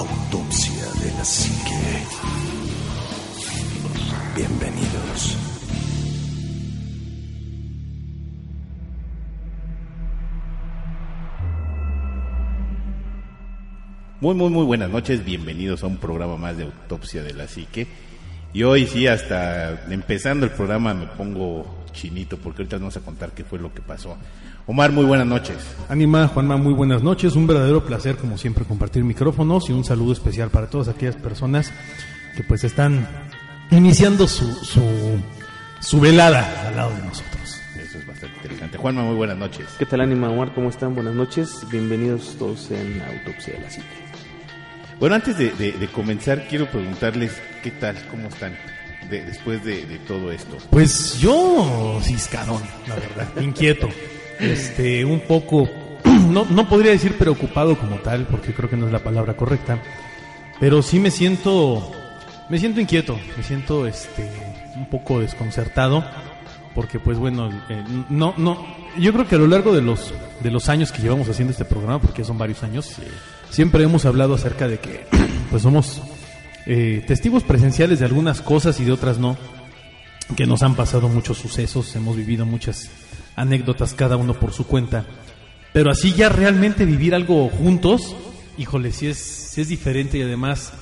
[0.00, 2.06] Autopsia de la Psique.
[4.34, 5.36] Bienvenidos.
[14.22, 15.22] Muy, muy, muy buenas noches.
[15.22, 17.86] Bienvenidos a un programa más de Autopsia de la Psique.
[18.54, 23.32] Y hoy sí, hasta empezando el programa me pongo chinito porque ahorita vamos a contar
[23.32, 24.16] qué fue lo que pasó.
[24.66, 25.56] Omar, muy buenas noches.
[25.88, 27.34] Anima, Juanma, muy buenas noches.
[27.36, 31.72] Un verdadero placer, como siempre, compartir micrófonos y un saludo especial para todas aquellas personas
[32.36, 33.06] que pues están
[33.70, 34.82] iniciando su, su,
[35.80, 37.60] su velada al lado de nosotros.
[37.76, 38.78] Eso es bastante interesante.
[38.78, 39.66] Juanma, muy buenas noches.
[39.78, 40.52] ¿Qué tal, Anima Omar?
[40.54, 40.94] ¿Cómo están?
[40.94, 41.66] Buenas noches.
[41.70, 43.86] Bienvenidos todos en Autopsia de la Psique.
[45.00, 48.54] Bueno, antes de, de- de comenzar, quiero preguntarles qué tal, cómo están
[49.10, 50.56] de- después de, de todo esto.
[50.70, 53.88] Pues yo, ciscadón, la verdad, inquieto.
[54.38, 55.68] Este, un poco,
[56.04, 59.78] no, no podría decir preocupado como tal, porque creo que no es la palabra correcta,
[60.58, 61.92] pero sí me siento,
[62.48, 64.30] me siento inquieto, me siento, este,
[64.76, 66.04] un poco desconcertado,
[66.74, 68.64] porque pues bueno, eh, no, no,
[68.98, 71.64] yo creo que a lo largo de los, de los años que llevamos haciendo este
[71.66, 72.94] programa, porque son varios años,
[73.50, 75.06] siempre hemos hablado acerca de que,
[75.50, 76.00] pues somos
[76.72, 79.36] eh, testigos presenciales de algunas cosas y de otras no
[80.36, 82.88] que nos han pasado muchos sucesos, hemos vivido muchas
[83.34, 85.04] anécdotas cada uno por su cuenta,
[85.72, 88.14] pero así ya realmente vivir algo juntos,
[88.56, 90.72] híjole, sí es, es diferente y además,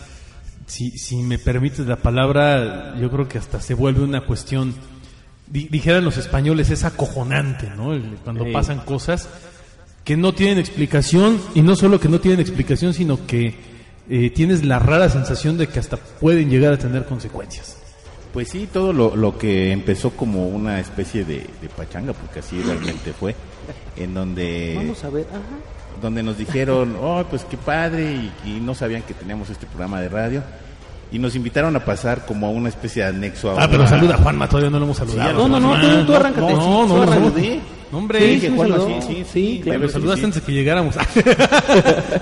[0.67, 4.75] si, si me permites la palabra, yo creo que hasta se vuelve una cuestión,
[5.47, 7.99] di- dijeran los españoles, es acojonante, ¿no?
[8.25, 9.31] Cuando pasan cosas
[10.05, 13.78] que no tienen explicación y no solo que no tienen explicación, sino que
[14.11, 17.77] eh, tienes la rara sensación de que hasta pueden llegar a tener consecuencias.
[18.33, 22.61] Pues sí, todo lo, lo que empezó como una especie de, de pachanga, porque así
[22.61, 23.35] realmente fue,
[23.97, 25.27] en donde, Vamos a ver.
[25.31, 25.41] Ajá.
[26.03, 30.01] donde nos dijeron, oh, pues qué padre, y, y no sabían que teníamos este programa
[30.01, 30.43] de radio,
[31.11, 34.15] y nos invitaron a pasar como a una especie de anexo a Ah, pero saluda
[34.15, 35.49] a Juanma, todavía no lo hemos saludado.
[35.49, 36.53] No, no, no, tú, tú arráncate.
[36.53, 37.31] No, no, no.
[37.31, 37.33] No,
[37.93, 39.01] hombre, Sí, Sí, que sí, Juanma, saludó.
[39.03, 39.25] sí, sí, Sí,
[39.57, 39.81] sí, claro.
[39.81, 40.25] me saludaste sí.
[40.27, 40.95] antes de que llegáramos.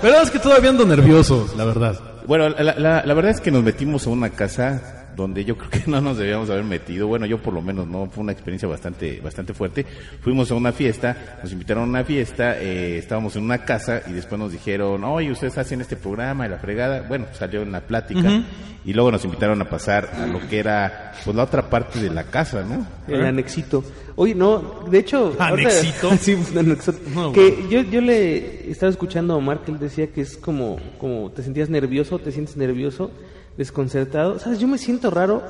[0.01, 1.99] verdad es que todavía ando nervioso, la verdad.
[2.25, 5.69] Bueno, la, la- la verdad es que nos metimos a una casa donde yo creo
[5.69, 7.07] que no nos debíamos haber metido.
[7.07, 9.85] Bueno, yo por lo menos no, fue una experiencia bastante, bastante fuerte.
[10.21, 14.13] Fuimos a una fiesta, nos invitaron a una fiesta, eh, estábamos en una casa y
[14.13, 17.01] después nos dijeron, oye, ustedes hacen este programa y la fregada.
[17.01, 18.43] Bueno, salió en la plática
[18.85, 22.09] y luego nos invitaron a pasar a lo que era, pues la otra parte de
[22.11, 22.85] la casa, ¿no?
[23.13, 23.83] El anexito.
[24.15, 25.35] Oye, no, de hecho...
[25.37, 26.11] ahorita- ¿Anexito?
[26.21, 26.93] sí, un anexo.
[27.13, 30.77] No, que yo, yo le estaba escuchando a Omar que él decía que es como,
[30.99, 33.11] como te sentías nervioso, te sientes nervioso,
[33.57, 34.39] desconcertado.
[34.39, 34.59] ¿Sabes?
[34.59, 35.43] Yo me siento raro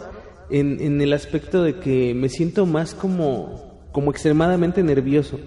[0.49, 5.39] en, en el aspecto de que me siento más como, como extremadamente nervioso.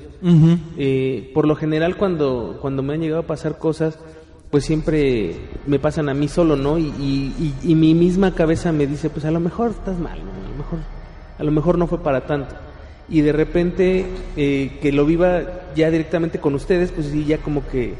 [0.76, 3.98] Eh, por lo general cuando, cuando me han llegado a pasar cosas,
[4.50, 6.76] pues siempre me pasan a mí solo, ¿no?
[6.78, 10.18] Y, y, y- y mi misma cabeza me dice, pues a lo mejor estás mal,
[10.18, 10.30] ¿no?
[10.32, 10.78] A lo mejor,
[11.38, 12.56] a lo mejor no fue para tanto.
[13.08, 14.06] Y de repente
[14.36, 15.42] eh, que lo viva
[15.74, 17.94] ya directamente con ustedes, pues sí, ya como que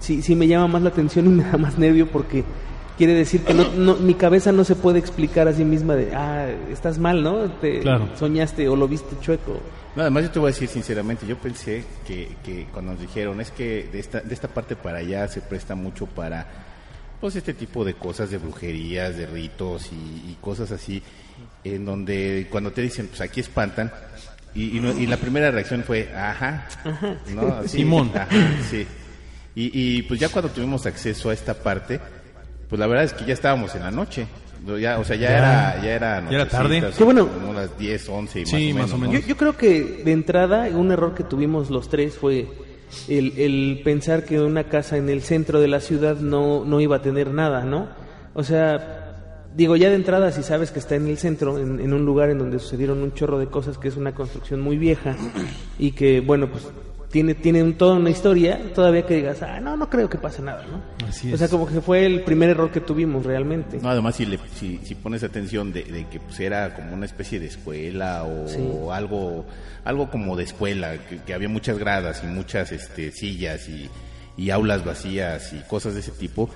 [0.00, 2.44] sí, sí me llama más la atención y me da más nervio porque
[2.98, 6.14] quiere decir que no, no- mi cabeza no se puede explicar a sí misma de,
[6.14, 7.50] ah, estás mal, ¿no?
[7.50, 8.08] Te Claro.
[8.16, 9.60] soñaste o lo viste chueco.
[9.96, 13.40] Nada más yo te voy a decir sinceramente, yo pensé que, que cuando nos dijeron
[13.40, 16.46] es que de esta, de esta parte para allá se presta mucho para
[17.20, 21.02] pues este tipo de cosas de brujerías, de ritos y, y cosas así,
[21.62, 23.92] en donde cuando te dicen pues aquí espantan
[24.54, 26.66] y, y, no- y la primera reacción fue ajá,
[27.34, 27.42] ¿no?
[27.64, 28.10] Así, Simón.
[28.14, 28.28] ajá,
[28.70, 28.86] sí.
[29.54, 32.00] Y, y pues ya cuando tuvimos acceso a esta parte,
[32.72, 34.26] pues la verdad es que ya estábamos en la noche.
[34.80, 35.36] Ya, o sea, ya, Ya.
[35.38, 36.82] era ya era, Ya era tarde.
[36.96, 37.28] Qué bueno.
[37.28, 39.12] como las 10, 11 Sí, más más o o menos.
[39.12, 39.12] menos.
[39.12, 39.20] ¿no?
[39.20, 42.46] Yo, yo creo que de entrada un error que tuvimos los tres fue
[43.08, 46.96] el, el pensar que una casa en el centro de la ciudad no, no iba
[46.96, 47.88] a tener nada, ¿no?
[48.32, 51.92] O sea, digo, ya de entrada si sabes que está en el centro, en, en
[51.92, 55.14] un lugar en donde sucedieron un chorro de cosas, que es una construcción muy vieja
[55.78, 56.68] y que, bueno, pues
[57.12, 60.42] tiene, tiene un- toda una historia, todavía que digas, ah, no, no creo que pase
[60.42, 61.06] nada, ¿no?
[61.06, 63.78] Así O sea, como que fue el primer error que tuvimos realmente.
[63.80, 67.06] No, además si, le, si, si pones atención de, de que pues era como una
[67.06, 68.58] especie de escuela o Sí.
[68.90, 69.44] algo
[69.84, 73.90] algo como de escuela, que, que había muchas gradas y muchas este, sillas y,
[74.36, 76.48] y aulas vacías y cosas de ese tipo.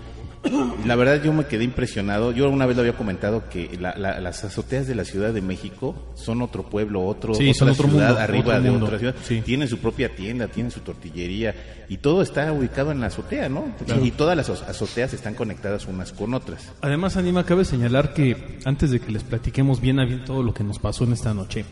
[0.86, 2.32] La verdad yo me quedé impresionado.
[2.32, 5.40] Yo una vez lo había comentado que la- la- las azoteas de la Ciudad de
[5.40, 8.86] México son otro pueblo, otro, Sí, otra son otro ciudad mundo, arriba otro de mundo,
[8.86, 9.14] otra ciudad.
[9.24, 9.40] sí.
[9.44, 11.54] Tienen su propia tienda, tienen su tortillería
[11.88, 13.66] y todo está ubicado en la azotea, ¿no?
[14.02, 16.72] Y todas las azoteas están conectadas unas con otras.
[16.80, 20.52] Además, Anima, cabe señalar que antes de que les platiquemos bien a bien todo lo
[20.54, 21.64] que nos pasó en esta noche,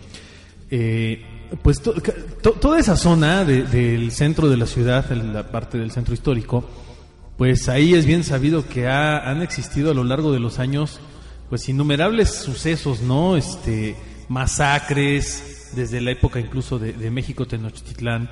[0.71, 1.23] eh,
[1.63, 1.95] pues to-
[2.43, 6.65] to- toda esa zona de- del centro de la ciudad, la parte del centro histórico,
[7.37, 11.01] pues ahí es bien sabido que ha- han existido a lo largo de los años
[11.49, 13.37] pues innumerables sucesos, ¿no?
[13.37, 13.97] Este
[14.29, 18.31] masacres desde la época incluso de, de México Tenochtitlán.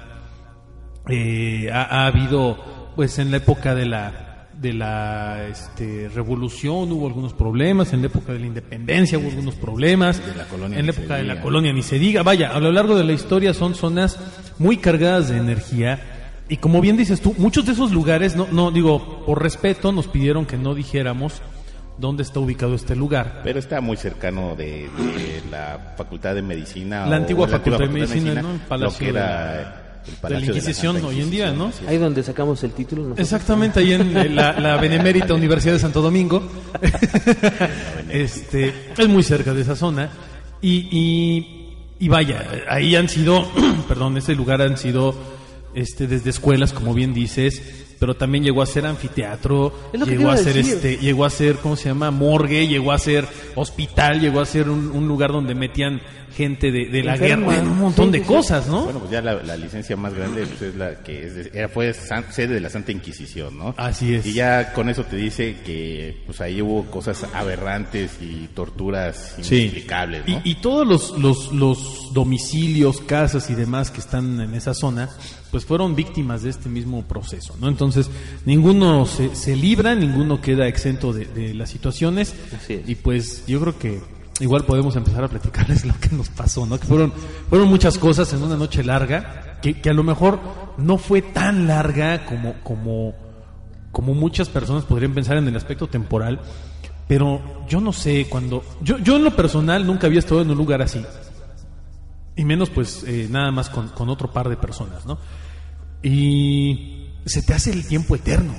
[1.09, 7.09] Eh, ha, ha habido pues en la época de la de la este, revolución hubo
[7.09, 10.87] algunos problemas, en la época de la independencia hubo algunos problemas, De la colonia en
[10.87, 13.55] la época de la colonia ni se diga, vaya, a lo largo de la historia
[13.55, 14.21] son zonas
[14.59, 16.12] muy cargadas de energía
[16.53, 20.07] y como bien dices tú, muchos de esos lugares, no, no digo, por respeto nos
[20.07, 21.41] pidieron que no dijéramos
[21.99, 23.41] dónde está ubicado este lugar.
[23.43, 27.07] Pero está muy cercano de, de la Facultad de Medicina.
[27.07, 28.51] La o antigua Facultad de Medicina, ¿no?
[28.53, 31.31] El lo Palacio que de era la- el de la Palacio Inquisición Santa hoy en
[31.31, 31.65] día, ¿no?
[31.67, 31.91] Inquisición.
[31.91, 33.15] Ahí donde sacamos el título.
[33.17, 36.43] Exactamente, ahí en eh, la, la Benemérita Universidad de Santo Domingo.
[38.11, 40.11] este, es muy cerca de esa zona.
[40.61, 43.47] Y, y, y vaya, ahí han sido,
[43.89, 45.15] perdón, ese lugar han sido
[45.75, 47.63] este, desde escuelas, como bien dices,
[47.99, 49.73] pero también llegó a ser anfiteatro,
[50.05, 50.75] llegó a a ser decir.
[50.75, 52.11] este, llegó a ser, ¿cómo se llama?
[52.11, 56.01] Morgue, llegó a ser hospital, llegó a ser un, un lugar donde metían
[56.37, 57.53] gente de, de la Enferma.
[57.53, 58.29] guerra, un montón Sí, de sí, sí.
[58.33, 58.85] cosas, ¿no?
[58.85, 61.69] Bueno, pues ya la, la licencia más grande pues, es la que es de- era,
[61.69, 63.75] fue san- sede de la Santa Inquisición, ¿no?
[63.77, 64.27] Así es.
[64.27, 69.57] Y ya con eso te dice que pues ahí hubo cosas aberrantes y torturas Sí.
[69.57, 70.41] inexplicables, ¿no?
[70.45, 75.09] Y, y todos los, los, los domicilios, casas y demás que están en esa zona,
[75.51, 77.69] pues fueron víctimas de este mismo proceso, ¿no?
[77.69, 78.11] Entonces,
[78.47, 82.35] ninguno se, se libra, ninguno queda exento de, de las situaciones.
[82.57, 82.89] Así es.
[82.89, 84.01] Y pues yo creo que
[84.43, 86.79] igual podemos empezar a platicarles lo que nos pasó, ¿no?
[86.79, 87.13] Que fueron,
[87.49, 90.41] fueron muchas cosas en una noche larga, que, que a lo mejor
[90.77, 93.15] no fue tan larga como, como,
[93.93, 96.41] como muchas personas podrían pensar en el aspecto temporal,
[97.07, 98.65] pero yo no sé, cuando...
[98.83, 101.05] Yo, yo en lo personal nunca había estado en un lugar así.
[102.35, 105.19] Y menos pues eh, nada más con, con otro par de personas, ¿no?
[106.03, 108.55] Y se te hace el tiempo eterno.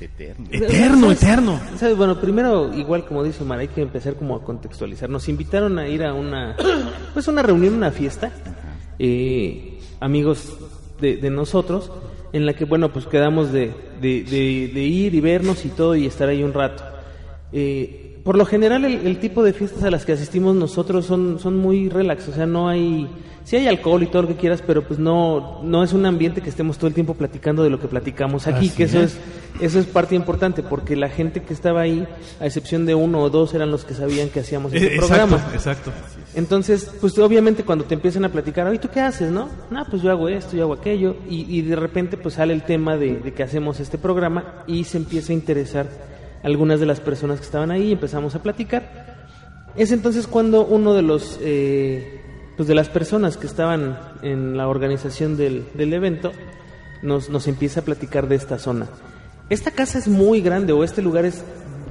[0.00, 0.46] Eterno.
[0.50, 1.22] Eterno, ¿Sabes?
[1.22, 1.60] eterno.
[1.76, 1.96] ¿Sabes?
[1.96, 5.08] Bueno, primero, igual como dice Omar, hay que empezar como a contextualizar.
[5.08, 6.54] Nos invitaron a ir a una,
[7.14, 8.30] pues una reunión, una fiesta,
[8.98, 10.56] eh, amigos
[11.00, 11.90] de, de nosotros,
[12.32, 15.94] en la que, bueno, pues quedamos de, de, de- de ir y vernos y todo
[15.96, 16.84] y estar ahí un rato.
[17.52, 21.38] Eh, por lo general, el, el tipo de fiestas a las que asistimos nosotros son,
[21.38, 23.08] son muy relax, o sea, no hay,
[23.44, 26.42] sí hay alcohol y todo lo que quieras, pero pues no, no es un ambiente
[26.42, 29.12] que estemos todo el tiempo platicando de lo que platicamos aquí, Así que eso es.
[29.14, 29.18] es
[29.58, 32.06] eso es parte importante porque la gente que estaba ahí,
[32.40, 35.28] a excepción de uno o dos, eran los que sabían que hacíamos este Eh, Exacto,
[35.28, 35.50] programa.
[35.54, 35.92] exacto.
[36.34, 39.48] Entonces, pues obviamente cuando te empiezan a platicar, oye, ¿tú qué haces, no?
[39.70, 42.64] No, pues yo hago esto, yo hago aquello, y, y de repente pues sale el
[42.64, 45.86] tema de, de que hacemos este programa y se empieza a interesar
[46.46, 49.16] algunas de las personas que estaban ahí y empezamos a platicar.
[49.74, 52.20] Es entonces cuando uno de los, eh,
[52.56, 56.30] pues de las personas que estaban en la organización del, del evento
[57.02, 58.86] nos, nos empieza a platicar de esta zona.
[59.50, 61.42] Esta casa es muy grande o este lugar es,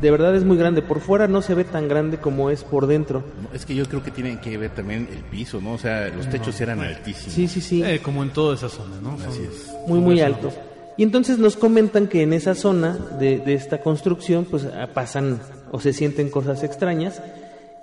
[0.02, 0.82] de verdad es muy grande.
[0.82, 3.26] Por fuera no se ve tan grande como es por dentro.
[3.42, 5.74] No, Es que yo creo que tienen que ver también el piso, ¿no?
[5.74, 7.34] O sea, los techos eran altísimos.
[7.34, 7.84] Sí, sí, sí.
[7.84, 9.18] Eh, como en toda esa zona, ¿no?
[9.28, 9.70] Así es.
[9.86, 10.54] muy muy alto.
[10.98, 15.40] Y entonces nos comentan que en esa zona de, de esta construcción pues ah, pasan
[15.72, 17.22] o se sienten cosas extrañas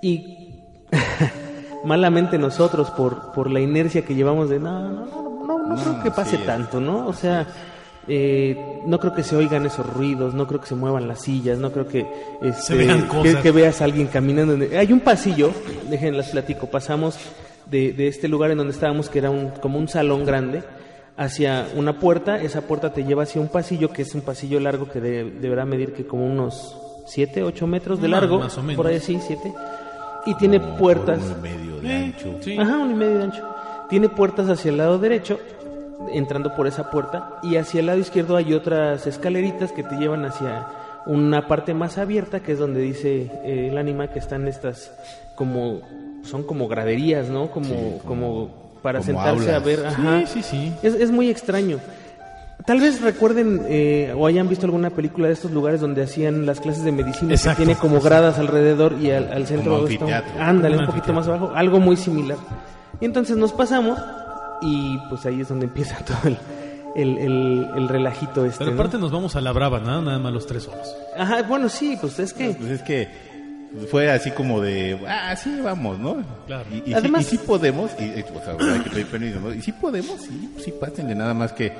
[0.01, 0.63] y
[1.83, 6.03] malamente nosotros por, por la inercia que llevamos de no, no, no, no, no creo
[6.03, 6.43] que pase sí.
[6.43, 7.07] tanto, ¿no?
[7.07, 7.47] O sea,
[8.07, 11.57] eh, no creo que se oigan esos ruidos, no creo que se muevan las sillas,
[11.57, 12.05] no creo que,
[12.41, 13.35] este, vean que, cosas.
[13.37, 14.57] que veas a alguien caminando.
[14.77, 15.51] Hay un pasillo,
[15.89, 17.17] déjenlas platico, pasamos
[17.69, 20.63] de, de este lugar en donde estábamos, que era un, como un salón grande,
[21.17, 24.89] hacia una puerta, esa puerta te lleva hacia un pasillo, que es un pasillo largo
[24.89, 28.61] que de- deberá medir que como unos 7, 8 metros de Más- largo, más o
[28.63, 28.75] menos.
[28.77, 29.53] por ahí sí, 7,
[30.25, 32.37] y tiene puertas, Uno y medio de Eh, ancho.
[32.41, 32.57] sí.
[32.57, 33.43] ajá, un y medio de ancho,
[33.89, 35.37] tiene puertas hacia el lado derecho,
[36.11, 40.25] entrando por esa puerta, y hacia el lado izquierdo hay otras escaleritas que te llevan
[40.25, 40.67] hacia
[41.05, 44.91] una parte más abierta, que es donde dice eh, el ánima que están estas
[45.35, 45.81] como,
[46.23, 47.51] son como graderías, ¿no?
[47.51, 50.19] Como, Sí, como, como- para como sentarse a ver, ajá.
[50.27, 50.73] Sí, sí, sí.
[50.83, 51.79] Es, es muy extraño.
[52.65, 56.59] Tal vez recuerden eh, o hayan visto alguna película de estos lugares donde hacían las
[56.61, 57.57] clases de medicina Exacto.
[57.59, 61.11] que tiene como gradas alrededor y al, al centro Como está ándale, Un un poquito
[61.11, 62.37] más abajo, algo muy similar.
[63.01, 63.99] Y entonces nos pasamos
[64.61, 66.37] y pues ahí es donde empieza todo el,
[66.95, 68.59] el, el- el relajito este.
[68.59, 68.75] Pero ¿no?
[68.79, 70.95] aparte nos vamos a la brava, nada, nada más los tres solos.
[71.17, 73.09] Ajá, bueno, sí, pues es que Pues es que
[73.89, 76.17] fue así como de, ah, sí, vamos, ¿no?
[76.47, 76.65] Claro.
[76.71, 79.53] Y, y, sí- Además- y sí podemos, y, y, ahora hay que pedir permiso, ¿no?
[79.53, 81.73] Y sí podemos, sí, sí, pásenle, nada más que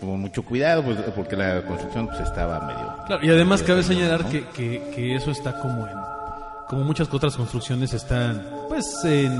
[0.00, 2.94] con mucho cuidado, pues, porque la construcción pues estaba medio...
[3.06, 5.94] Claro, y además cabe señalar que, que, que eso está como en.
[6.68, 9.36] Como muchas otras construcciones están, pues, en.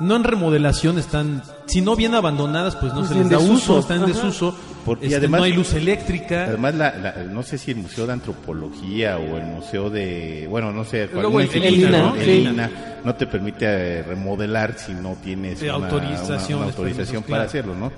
[0.00, 1.42] No en remodelación, están.
[1.66, 4.56] Si no bien abandonadas, pues no Pues se les da desuso, uso, están en desuso.
[4.84, 6.44] Por- y Este, además- no hay luz eléctrica.
[6.44, 10.72] Además, la, la- no sé si el Museo de Antropología o el Museo de, bueno,
[10.72, 12.14] no sé, cuál- Luego el- el institución, INA, ¿no?
[12.16, 12.30] El Sí.
[12.48, 12.70] INA
[13.04, 17.36] no te permite eh, remodelar si no tienes una, autorizaciones, una- una autorización permisos, para
[17.44, 17.48] claro.
[17.48, 17.92] hacerlo, ¿no?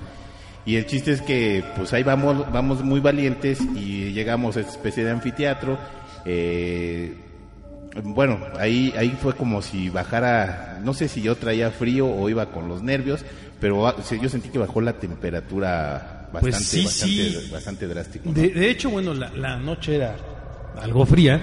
[0.66, 4.72] Y el chiste es que, pues ahí vamos, vamos muy valientes y llegamos a esta
[4.72, 5.78] especie de anfiteatro.
[6.26, 7.14] eh,
[8.04, 12.46] bueno, ahí, ahí fue como si bajara, no sé si yo traía frío o iba
[12.46, 13.24] con los nervios,
[13.60, 17.50] pero ah, yo sentí que bajó la temperatura bastante, Pues sí, bastante, sí.
[17.52, 18.28] bastante drástico.
[18.28, 18.32] ¿no?
[18.32, 20.16] De, de hecho, bueno, la, la noche era
[20.80, 21.40] algo fría,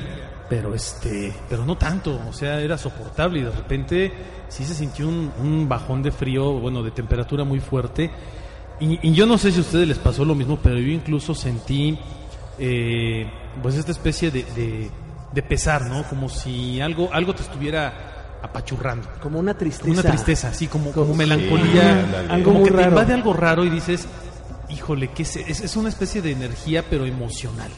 [0.50, 4.12] pero este, pero no tanto, o sea, era soportable y de repente
[4.48, 8.10] sí se sintió un, un bajón de frío, bueno, de temperatura muy fuerte.
[8.80, 11.36] Y, y yo no sé si a ustedes les pasó lo mismo, pero yo incluso
[11.36, 11.98] sentí,
[12.58, 13.30] eh,
[13.62, 14.90] pues esta especie de, de,
[15.34, 16.04] de pesar, ¿no?
[16.04, 19.10] Como si algo, algo te estuviera apachurrando.
[19.22, 19.82] Como una tristeza.
[19.88, 22.06] Como una tristeza, así como, como Como- melancolía.
[22.26, 22.32] Sí.
[22.32, 22.90] Algo como muy que te raro.
[22.92, 24.08] invade algo raro y dices,
[24.70, 25.36] híjole, ¿qué es?
[25.38, 27.70] Es, es una especie de energía, pero emocional.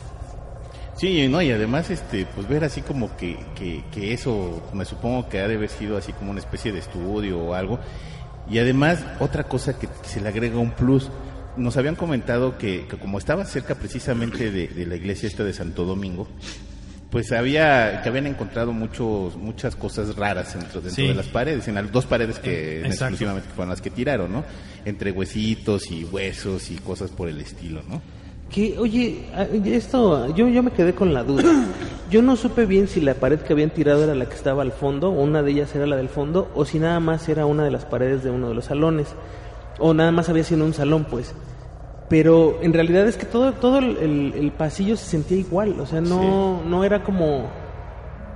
[0.96, 5.30] Sí, no, y además, este, pues ver así como que, que, que eso, me supongo
[5.30, 7.80] que ha de haber sido así como una especie de estudio o algo.
[8.50, 11.10] Y además, otra cosa que se le agrega un plus,
[11.56, 15.54] nos habían comentado que, que como estaba cerca precisamente de, de la iglesia esta de
[15.54, 16.28] Santo Domingo,
[17.10, 21.08] pues había, que habían encontrado muchos, muchas cosas raras dentro, dentro Sí.
[21.08, 24.44] de las paredes, en las dos paredes que Eh, exclusivamente fueron las que tiraron, ¿no?
[24.86, 28.02] Entre huesitos y huesos y cosas por el estilo, ¿no?
[28.50, 29.26] Que, oye,
[29.66, 31.44] esto, yo, yo me quedé con la duda.
[32.10, 34.72] Yo no supe bien si la pared que habían tirado era la que estaba al
[34.72, 37.64] fondo, o una de ellas era la del fondo, o si nada más era una
[37.64, 39.10] de las paredes de uno de los salones,
[39.78, 41.36] o nada más había sido un salón, pues.
[42.10, 46.02] Pero en realidad es que todo, todo el, el- pasillo se sentía igual, o sea,
[46.02, 47.48] no, no era como,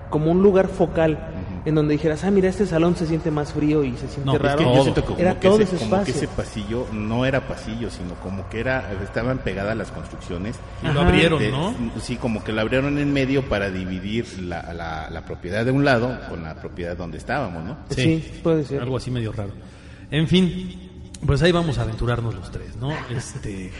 [0.09, 1.17] como un lugar focal
[1.65, 4.37] en donde dijeras, ah, mira, este salón se siente más frío y se siente No,
[4.37, 4.49] raro.
[4.49, 4.75] Es que Todo.
[4.75, 6.15] yo siento que como, era que, todo ese, ese como que espacio.
[6.15, 10.57] ese pasillo no era pasillo, sino como que era estaban pegadas las construcciones.
[10.83, 11.73] Y lo abrieron, De- ¿no?
[12.01, 15.83] Sí, como que lo abrieron en medio para dividir la, la, la propiedad de un
[15.85, 17.77] lado con la propiedad donde estábamos, ¿no?
[17.89, 18.81] Sí, puede ser.
[18.81, 19.51] Algo así medio raro.
[20.11, 20.82] En fin,
[21.25, 22.91] pues ahí vamos a aventurarnos los tres, ¿no?
[23.09, 23.71] Este,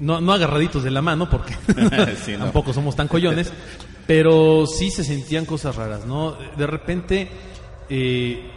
[0.00, 1.54] no, no agarraditos de la mano, porque
[2.24, 2.38] Sí, no.
[2.44, 3.52] tampoco somos tan collones,
[4.06, 6.36] pero sí se sentían cosas raras, ¿no?
[6.56, 7.28] De repente,
[7.90, 8.50] eh,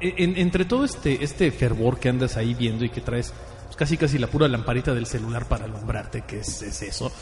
[0.00, 3.32] en- entre todo este, este fervor que andas ahí viendo y que traes
[3.66, 7.12] pues, casi casi la pura lamparita del celular para alumbrarte, que es, es eso,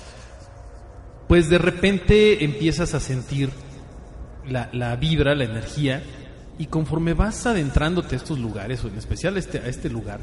[1.27, 3.51] pues de repente empiezas a sentir
[4.49, 6.03] la, la vibra, la energía,
[6.59, 10.21] y conforme vas adentrándote a estos lugares, o en especial a este, a este lugar,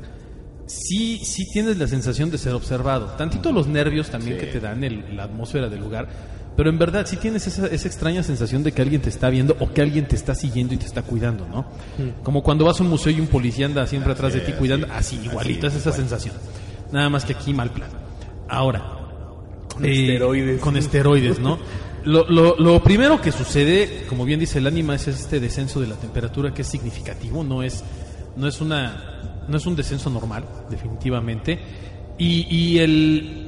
[0.65, 3.07] sí, sí tienes la sensación de ser observado.
[3.17, 4.45] Tantito los nervios también Sí.
[4.45, 6.07] que te dan el- la atmósfera del lugar,
[6.57, 9.55] pero en verdad sí tienes esa, esa extraña sensación de que alguien te está viendo
[9.59, 11.65] o que alguien te está siguiendo y te está cuidando, ¿no?
[12.23, 14.59] Como cuando vas a un museo y un policía anda siempre atrás de ti así,
[14.59, 16.01] cuidando, así, igualito así, es esa igual.
[16.09, 16.35] sensación.
[16.91, 17.89] Nada más que aquí mal plan.
[18.47, 18.83] Ahora,
[19.73, 20.61] Con eh, esteroides.
[20.61, 21.57] Con esteroides, ¿no?
[22.05, 25.87] Lo, lo- lo primero que sucede, como bien dice el ánima, es este descenso de
[25.87, 27.83] la temperatura que es significativo, no es,
[28.37, 31.59] no es una, no es un descenso normal, definitivamente.
[32.17, 33.47] Y, el,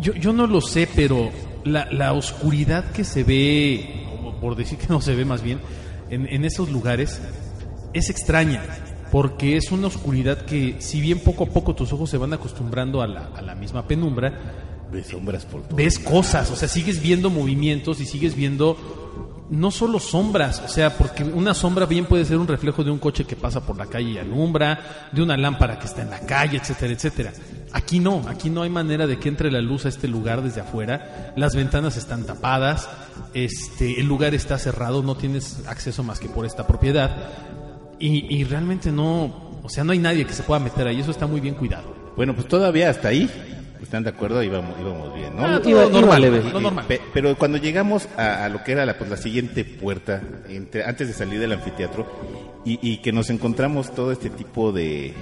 [0.00, 1.30] yo, yo no lo sé, pero
[1.64, 4.06] la, oscuridad que se ve,
[4.40, 5.60] por decir que no se ve más bien,
[6.10, 7.20] en, en esos lugares,
[7.92, 8.62] es extraña,
[9.12, 13.02] porque es una oscuridad que, si bien poco a poco tus ojos se van acostumbrando
[13.02, 14.32] a la, a la misma penumbra,
[14.90, 15.76] Ves sombras por todo.
[15.76, 18.76] ves cosas, o sea, sigues viendo movimientos y sigues viendo
[19.50, 22.98] no solo sombras, o sea, porque una sombra bien puede ser un reflejo de un
[22.98, 26.20] coche que pasa por la calle y alumbra, de una lámpara que está en la
[26.20, 27.32] calle, etcétera, etcétera.
[27.72, 30.62] Aquí no, aquí no hay manera de que entre la luz a este lugar desde
[30.62, 32.88] afuera, las ventanas están tapadas,
[33.34, 37.16] este, el lugar está cerrado, no tienes acceso más que por esta propiedad
[37.98, 41.10] y, y realmente no, o sea, no hay nadie que se pueda meter ahí, eso
[41.10, 41.94] está muy bien cuidado.
[42.16, 43.30] Bueno, pues todavía hasta ahí,
[43.82, 44.42] ¿están de acuerdo?
[44.42, 45.44] Íbamos, íbamos bien, ¿no?
[45.44, 46.42] Ah, todo Iba- normal, leve.
[46.52, 46.84] lo normal.
[46.86, 50.84] Pe- pero cuando llegamos a, a lo que era la, pues, la siguiente puerta, entre,
[50.84, 52.06] antes de salir del anfiteatro,
[52.64, 55.14] y, y que nos encontramos todo este tipo de,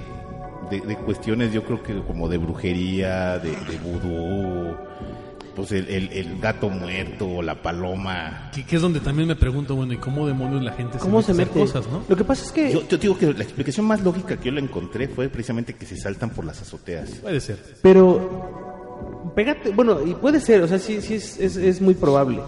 [0.71, 4.75] de, de cuestiones, yo creo que como de brujería, de, de vudú,
[5.55, 8.49] pues el, el- el gato muerto, o la paloma.
[8.53, 11.33] Que, que es donde también me pregunto, bueno, ¿y cómo demonios la gente ¿Cómo se
[11.33, 11.59] mete?
[11.59, 12.03] cosas, no?
[12.07, 14.51] Lo que pasa es que Yo, yo digo que la explicación más lógica que yo
[14.51, 17.09] le encontré fue precisamente que se saltan por las azoteas.
[17.21, 17.57] Puede ser.
[17.81, 22.41] Pero, pégate, bueno, y puede ser, o sea, sí, sí es, es, es muy probable.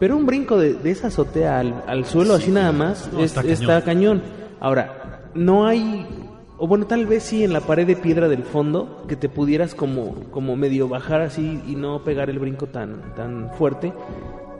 [0.00, 3.36] Pero un brinco de, de esa azotea al, al suelo, así nada más, No, es-
[3.36, 4.22] está cañón.
[4.60, 6.06] Ahora, no hay,
[6.58, 9.74] o bueno, tal vez sí en la pared de piedra del fondo, que te pudieras
[9.74, 13.92] como, como medio bajar así y no pegar el brinco tan, tan fuerte.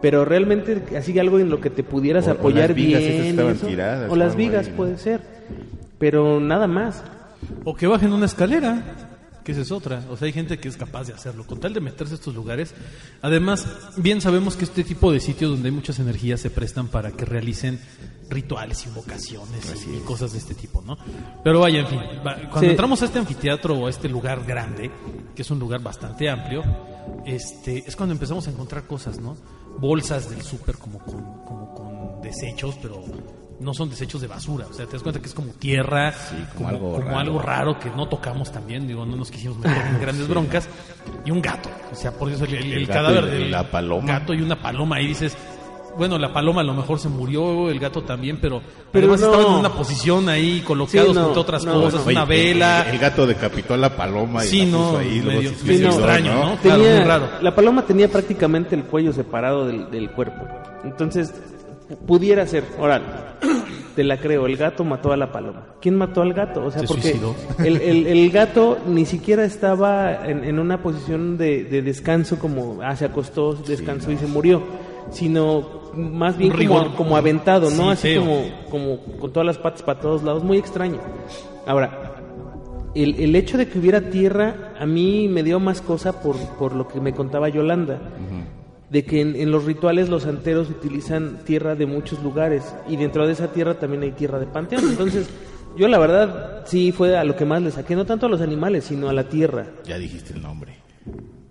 [0.03, 3.23] Pero realmente así algo en lo que te pudieras O- o apoyar las vigas esas
[3.37, 3.49] bien.
[3.51, 4.77] eso, tiradas, o las vigas ahí, ¿no?
[4.77, 5.21] puede ser.
[5.99, 7.03] Pero nada más.
[7.65, 8.83] O que bajen una escalera.
[9.45, 10.03] Que esa es otra.
[10.11, 11.47] O sea, hay gente que es capaz de hacerlo.
[11.47, 12.75] Con tal de meterse a estos lugares.
[13.21, 13.67] Además,
[13.99, 17.27] bien sabemos que este tipo de sitios donde hay muchas energías se prestan para que
[17.27, 17.79] realicen
[18.31, 20.97] rituales, invocaciones y, cosas de este tipo, ¿no?
[21.45, 21.99] Pero vaya, en fin.
[22.27, 22.67] va- Cuando Sí.
[22.69, 24.91] entramos a este anfiteatro o a este lugar grande,
[25.37, 26.63] que es un lugar bastante amplio,
[27.27, 29.37] este, es cuando empezamos a encontrar cosas, ¿no?
[29.79, 33.05] Bolsas del súper como con, como con desechos, pero
[33.61, 34.67] no son desechos de basura.
[34.69, 36.13] O sea, te das cuenta que es como tierra,
[36.57, 37.19] como algo como raro.
[37.19, 40.69] algo raro que no tocamos también, digo, no nos quisimos meter en grandes broncas.
[41.25, 43.71] Y un gato, o sea, por eso el, el- el El gato cadáver del la
[43.71, 44.07] paloma.
[44.07, 44.97] gato y una paloma.
[44.97, 45.37] Ahí dices,
[45.97, 49.27] bueno, la paloma a lo mejor se murió, el gato también, pero, Pero además no.
[49.33, 51.73] estaban en una posición ahí colocados Sí, no, junto a otras no.
[51.75, 52.83] cosas, una el- vela.
[52.89, 55.21] El, el gato decapitó a la paloma y Sí, la no, puso ahí.
[55.25, 56.57] medio- medio extraño, ¿no?
[56.57, 57.29] Claro, Tenía- muy raro.
[57.41, 60.45] La paloma tenía prácticamente el cuello separado del, del cuerpo.
[60.83, 61.33] Entonces,
[62.07, 63.37] pudiera ser, ahora,
[63.95, 65.67] te la creo, el gato mató a la paloma.
[65.81, 66.65] ¿Quién mató al gato?
[66.65, 67.17] O sea, Se porque
[67.65, 72.79] el, el- el gato ni siquiera estaba en, en una posición de, de descanso como,
[72.83, 74.63] ah, se acostó, descansó y se murió,
[75.11, 76.51] sino más bien
[76.97, 77.85] como, aventado, ¿no?
[77.95, 78.21] Sí, Así feo.
[78.23, 80.99] como, como con todas las patas para todos lados, muy extraño.
[81.67, 82.11] Ahora,
[82.95, 86.75] el, el hecho de que hubiera tierra a mí me dio más cosa por, por
[86.75, 87.99] lo que me contaba Yolanda,
[88.95, 93.27] de que en, en los rituales los santeros utilizan tierra de muchos lugares y dentro
[93.27, 94.85] de esa tierra también hay tierra de panteón.
[94.89, 95.29] Entonces,
[95.77, 98.41] yo la verdad sí fue a lo que más le saqué, no tanto a los
[98.41, 99.67] animales, sino a la tierra.
[99.85, 100.75] Ya dijiste el nombre.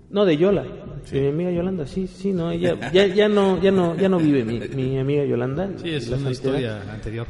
[0.09, 0.63] No, de Yola,
[1.11, 4.19] de mi amiga Yolanda, sí, sí, no, ella ya, ya no, ya no, ya no
[4.19, 5.69] vive mi, mi amiga Yolanda.
[5.81, 6.59] Sí, es la una santera.
[6.59, 7.27] historia anterior.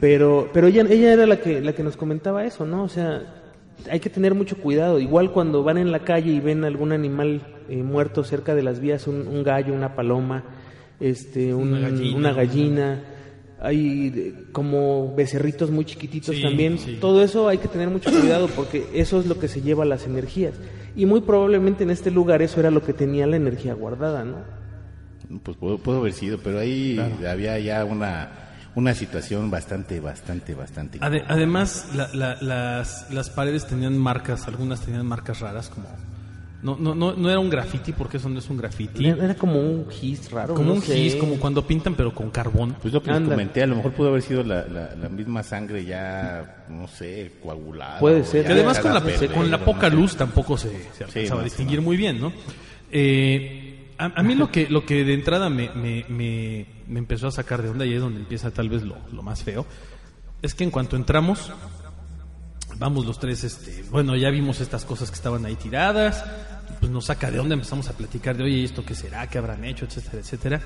[0.00, 2.84] Pero, pero ella, ella era la que, la que nos comentaba eso, ¿no?
[2.84, 3.45] O sea,
[3.90, 4.98] hay que tener mucho cuidado.
[5.00, 8.80] Igual cuando van en la calle y ven algún animal eh, muerto cerca de las
[8.80, 10.44] vías, un, un gallo, una paloma,
[11.00, 12.16] este, un- Una gallina.
[12.16, 13.00] una gallina,
[13.60, 16.78] hay eh, como becerritos muy chiquititos Sí, también.
[16.78, 16.98] sí.
[17.00, 20.06] Todo eso hay que tener mucho cuidado porque eso es lo que se lleva las
[20.06, 20.54] energías.
[20.94, 24.36] Y muy probablemente en este lugar eso era lo que tenía la energía guardada, ¿no?
[25.42, 28.30] Pues pudo, pudo haber sido, pero ahí había ya una,
[28.76, 31.00] una situación bastante, bastante, bastante.
[31.00, 35.88] Ade- además, la- la- las, las paredes tenían marcas, algunas tenían marcas raras como...
[36.62, 39.06] No, no, no, no era un graffiti, porque eso no es un graffiti.
[39.06, 40.54] Era como un gis raro.
[40.54, 40.96] Como no un sé.
[40.96, 42.74] gis, como cuando pintan, pero con carbón.
[42.80, 45.42] Pues lo que les comenté, a lo mejor pudo haber sido la, la, la misma
[45.44, 48.00] sangre ya, no sé, coagulada.
[48.00, 48.46] Puede ser.
[48.46, 49.96] Que además con la, a perder, con la poca no sé.
[50.02, 51.84] luz tampoco se, se alcanzaba a no, distinguir no.
[51.84, 52.32] muy bien, ¿no?
[52.90, 53.65] Eh,
[53.98, 57.32] a, a mí lo que, lo que de entrada me, me, me, me empezó a
[57.32, 59.66] sacar de onda y es donde empieza tal vez lo, lo más feo,
[60.42, 61.52] es que en cuanto entramos,
[62.78, 66.24] vamos los tres, este, bueno, ya vimos estas cosas que estaban ahí tiradas,
[66.80, 69.28] pues nos saca de onda, empezamos a platicar de, oye, ¿esto qué será?
[69.28, 69.86] ¿Qué habrán hecho?
[69.86, 70.60] Etcétera, etcétera.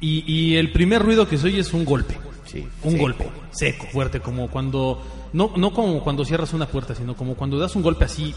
[0.00, 2.18] Y, y el primer ruido que se oye es un golpe.
[2.46, 3.02] Sí, un seco.
[3.02, 5.00] golpe, seco, fuerte, como cuando,
[5.32, 8.34] no, no como cuando cierras una puerta, sino como cuando das un golpe así,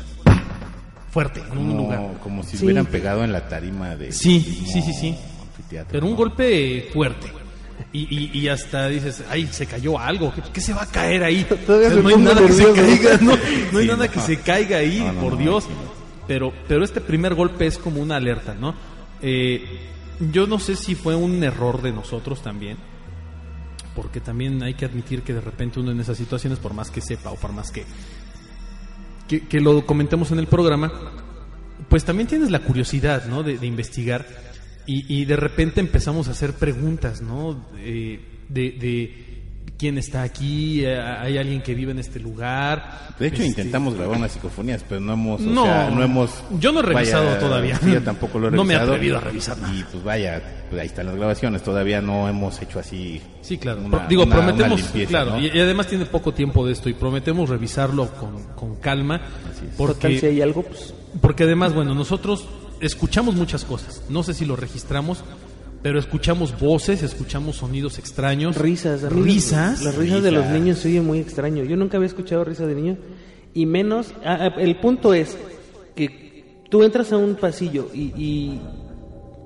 [1.13, 2.13] fuerte, en un Como, lugar.
[2.23, 2.65] como si Sí.
[2.65, 4.12] hubieran pegado en la tarima de.
[4.12, 5.15] Sí, mismo sí, sí, sí.
[5.49, 6.17] anfiteatro, Pero un ¿no?
[6.17, 7.28] golpe fuerte.
[7.91, 11.23] Y, y, y hasta dices, ay, se cayó algo, ¿qué, qué se va a caer
[11.23, 11.43] ahí?
[11.65, 13.36] Todavía O sea, me no hay nada que se caiga, no,
[13.71, 14.12] no hay Sí, nada no.
[14.12, 15.65] que se caiga ahí, No, no, por no, Dios.
[16.28, 18.73] Pero, pero este primer golpe es como una alerta, ¿no?
[19.21, 19.63] Eh,
[20.32, 22.78] yo no sé si fue un error de nosotros también,
[23.95, 27.02] porque también hay que admitir que de repente uno en esas situaciones, por más que
[27.02, 27.86] sepa o por más que,
[29.27, 30.91] que, que lo comentemos en el programa,
[31.89, 33.43] pues también tienes la curiosidad, ¿no?
[33.43, 34.25] De, de investigar
[34.86, 37.53] y, y de repente empezamos a hacer preguntas, ¿no?
[37.75, 39.33] De, de, de
[39.78, 43.08] quién está aquí, Eh, hay alguien que vive en este lugar.
[43.19, 45.41] De hecho, Este, intentamos grabar unas psicofonías, pero no hemos.
[45.41, 46.32] o No, sea, no hemos.
[46.60, 47.78] yo no he revisado todavía.
[47.78, 48.93] sí, yo tampoco lo he No me he revisado.
[48.93, 49.73] atrevido a revisar nada.
[49.73, 51.63] Y pues vaya, pues ahí están las grabaciones.
[51.63, 53.21] Todavía no hemos hecho así.
[53.41, 53.82] Sí, claro.
[53.82, 55.39] una- Pro- Digo, una- una prometemos, limpieza, claro, ¿no?
[55.39, 59.54] y, y además tiene poco tiempo de esto y prometemos revisarlo con, con calma, Total,
[59.60, 62.47] si porque, hay algo, pues porque además, bueno, nosotros
[62.82, 65.23] escuchamos muchas cosas, no sé si lo registramos,
[65.84, 69.04] pero escuchamos voces, escuchamos sonidos extraños, risas.
[69.12, 71.63] risas, Las risas de los niños se oyen muy extraño.
[71.65, 72.98] Yo nunca había escuchado risas de niños.
[73.54, 75.38] Y menos, ah, el punto es
[75.93, 78.62] que tú entras a un pasillo y, y,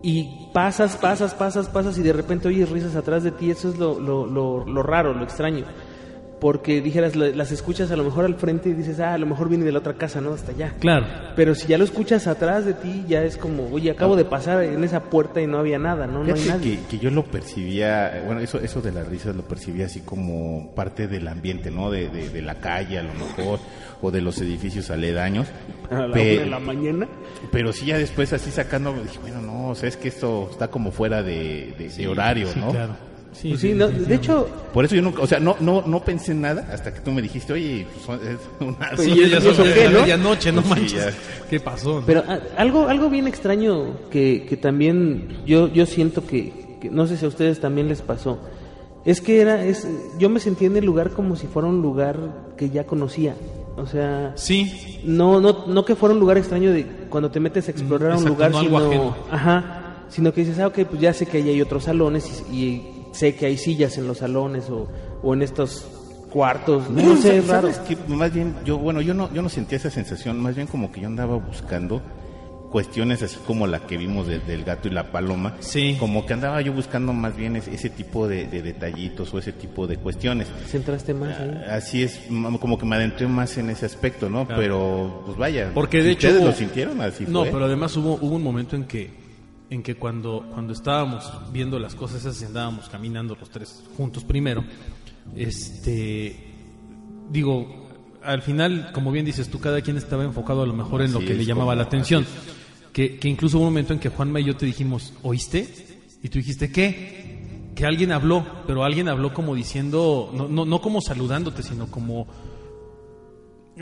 [0.04, 3.50] y pasas, pasas, pasas, pasas y de repente oyes risas atrás de ti.
[3.50, 5.65] Eso es lo, lo, lo, lo raro, lo extraño.
[6.39, 9.26] Porque dijeras, la- las escuchas a lo mejor al frente y dices, ah, a lo
[9.26, 10.34] mejor viene de la otra casa, ¿no?
[10.34, 10.73] Hasta allá.
[10.80, 11.06] Claro.
[11.36, 14.63] Pero si ya lo escuchas atrás de ti, ya es como, oye, acabo de pasar
[14.63, 16.23] en esa puerta y no había nada, ¿no?
[16.23, 16.78] No hay nadie.
[16.78, 20.71] que, que yo lo percibía, bueno, eso, eso de las risas lo percibía así como
[20.76, 21.89] parte del ambiente, ¿no?
[21.89, 23.60] De, de, de la calle a lo mejor,
[24.02, 25.47] o de los edificios aledaños.
[25.89, 27.08] A la Pe- una de la mañana.
[27.52, 30.67] Pero sí, ya después así sacando, dije, bueno, no, o sea, es que esto está
[30.67, 32.69] como fuera de, de- de horario, sí, ¿no?
[32.71, 33.06] claro.
[33.39, 35.84] Sí, Pues sí, sí, no, de hecho, Por eso yo nunca, o sea, no, no,
[35.86, 38.89] no pensé en nada hasta que tú me dijiste, oye, pues es una...
[38.95, 40.00] Pues Sí, ¿Y ya eso son qué, no?
[40.00, 40.93] medianoche, no Sí, manches.
[41.06, 41.12] ya.
[41.50, 42.02] ¿Qué pasó?
[42.06, 47.06] pero ah, algo algo bien extraño que, que también yo yo siento que, que no
[47.06, 48.39] sé si a ustedes también les pasó.
[49.06, 49.88] Es que era es
[50.19, 52.17] yo me sentía en el lugar como si fuera un lugar
[52.58, 53.36] que ya conocía.
[53.78, 57.67] O sea, Sí, no no no que fuera un lugar extraño de cuando te metes
[57.67, 58.60] a explorar Mm, un exacto, lugar no
[58.91, 62.43] sino ajá, sino que dices, "Ah, ok, pues ya sé que ahí hay otros salones
[62.52, 64.88] y, y sé que hay sillas en los salones o,
[65.23, 65.86] o en estos
[66.32, 67.71] cuartos, no, sé, es raro.
[67.73, 68.13] ¿sabes qué?
[68.13, 71.01] Más bien, yo, bueno, yo no, yo no sentía esa sensación, más bien como que
[71.01, 72.01] yo andaba buscando
[72.71, 75.56] cuestiones así como la que vimos de- del gato y la paloma.
[75.62, 75.95] Sí.
[75.97, 79.53] Como que andaba yo buscando más bien ese, ese tipo de, de detallitos o ese
[79.53, 80.49] tipo de cuestiones.
[80.67, 81.62] Centraste más ahí.
[81.69, 82.19] Así es,
[82.60, 84.45] como que me adentré más en ese aspecto, ¿no?
[84.45, 84.62] Claro.
[84.62, 85.71] Pero, pues vaya.
[85.73, 86.99] Porque de hecho ¿Ustedes hubo- lo sintieron?
[87.01, 87.51] Así No, fue.
[87.53, 89.10] pero además hubo, hubo un momento en que
[89.69, 94.23] en que cuando cuando estábamos viendo las cosas esas y andábamos caminando los tres juntos
[94.23, 94.63] primero,
[95.36, 96.36] este
[97.30, 97.88] digo,
[98.23, 101.19] al final, como bien dices tú, cada quien estaba enfocado a lo mejor en lo
[101.19, 102.25] que le llamaba la atención.
[102.93, 105.67] Que, que incluso hubo un momento en que Juanma y yo te dijimos, ¿oíste?
[106.23, 107.69] Y tú dijiste, ¿qué?
[107.75, 112.25] Que alguien habló, pero alguien habló como diciendo, no, no, no como saludándote, sino como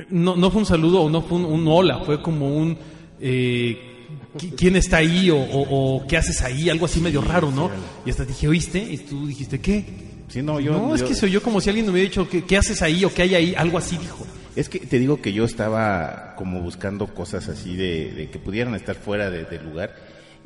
[0.10, 2.78] no, no fue un saludo o no fue un, un hola, fue como un
[3.21, 3.94] eh, ¿qui-
[4.58, 5.30] ¿quién está ahí?
[5.30, 6.70] O, o- o ¿qué haces ahí?
[6.70, 7.70] Algo así medio raro, ¿no?
[8.06, 8.80] Y hasta dije, ¿oíste?
[8.80, 9.86] Y tú dijiste, ¿qué?
[10.28, 12.28] Sí, no, yo, no, es yo- que se oyó como si alguien me hubiera dicho,
[12.28, 13.06] ¿qué, qué haces ahí?
[13.06, 13.56] o ¿qué hay ahí?
[13.56, 14.26] Algo así dijo.
[14.56, 18.74] Es que te digo que yo estaba como buscando cosas así de, de que pudieran
[18.76, 19.96] estar fuera de- del lugar.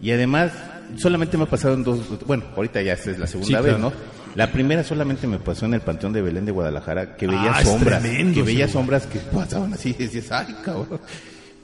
[0.01, 0.51] Y además,
[0.97, 3.79] solamente me ha pasado en dos, bueno, ahorita ya es la segunda Sí, vez, claro.
[3.79, 3.93] ¿no?
[4.35, 7.63] La primera solamente me pasó en el Panteón de Belén de Guadalajara, que veía Ah,
[7.63, 10.99] sombras, tremendo que veía sombras que pasaban así, y decías, ay, cabrón.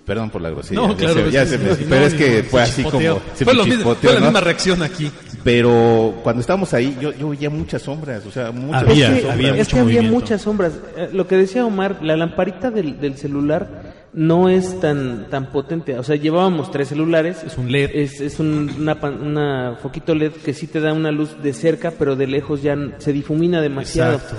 [0.05, 0.81] Perdón por la grosería.
[0.81, 1.29] No, ya claro.
[1.29, 1.49] ya no,
[1.89, 2.99] pero no, es que no, fue así como,
[3.33, 4.25] se Fue, me lo mismo, chispoteó, fue la ¿no?
[4.27, 5.11] misma reacción aquí.
[5.43, 9.19] Pero cuando estábamos ahí, yo, yo veía muchas sombras, o sea, muchas Había, es que,
[9.21, 9.33] sombras.
[9.33, 10.73] había es que había muchas sombras.
[10.97, 15.97] Eh, Lo que decía Omar, la lamparita del, del celular no es tan tan potente.
[15.99, 17.43] O sea, llevábamos tres celulares.
[17.45, 17.89] Es un LED.
[17.93, 21.53] Es, es un una, pan- una foquito LED que sí te da una luz de
[21.53, 24.15] cerca, pero de lejos ya se difumina demasiado.
[24.15, 24.37] Exacto.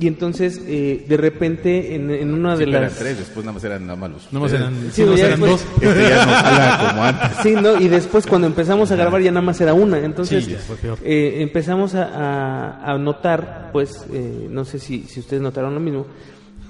[0.00, 2.98] Y entonces, eh, de repente, en, en una Sí, de pero eran las...
[2.98, 5.50] tres, después nada más eran nada más los No más eran, Sí, sí, eran después-
[5.50, 5.66] dos.
[5.82, 7.30] Este ya no jala como antes.
[7.42, 7.80] Sí, ¿no?
[7.80, 9.98] Y después cuando empezamos a grabar ya nada más era una.
[9.98, 10.56] Entonces Sí,
[11.04, 15.80] eh, empezamos a, a- a notar, pues, eh, no sé si, si ustedes notaron lo
[15.80, 16.06] mismo,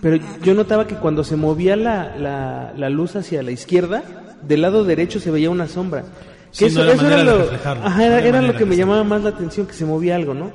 [0.00, 4.02] pero yo notaba que cuando se movía la, la, la luz hacia la izquierda,
[4.42, 6.02] del lado derecho se veía una sombra.
[6.50, 9.04] Sí, Que no era manera de lo, ajá, no era, era lo que me llamaba
[9.04, 10.50] más la atención, que se movía algo, ¿no?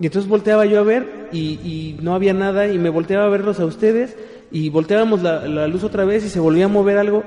[0.00, 3.28] Y entonces volteaba yo a ver y, y no había nada y me volteaba a
[3.28, 4.16] verlos a ustedes
[4.50, 7.22] y volteábamos la, la luz otra vez y se volvía a mover algo,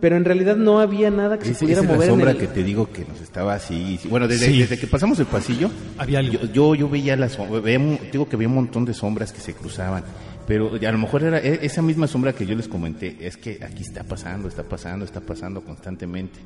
[0.00, 2.30] pero en realidad no había nada que se pudiera esa es la mover en sombra
[2.32, 2.36] el...
[2.38, 3.98] que te digo que nos estaba así.
[4.00, 4.08] sí.
[4.08, 4.58] Bueno, desde, Sí.
[4.60, 6.32] desde que pasamos el pasillo, Había algo.
[6.32, 9.32] yo, yo, yo veía las som- veía mu- digo que veía un montón de sombras
[9.32, 10.04] que se cruzaban.
[10.46, 13.36] Pero ya a lo mejor era e- esa misma sombra que yo les comenté, es
[13.38, 16.38] que aquí está pasando, está pasando, está pasando constantemente.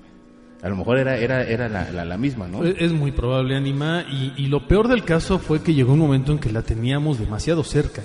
[0.62, 2.64] A lo mejor era era era la, la, la misma, ¿no?
[2.64, 6.32] Es muy probable, Anima, y, y lo peor del caso fue que llegó un momento
[6.32, 8.02] en que la teníamos demasiado cerca.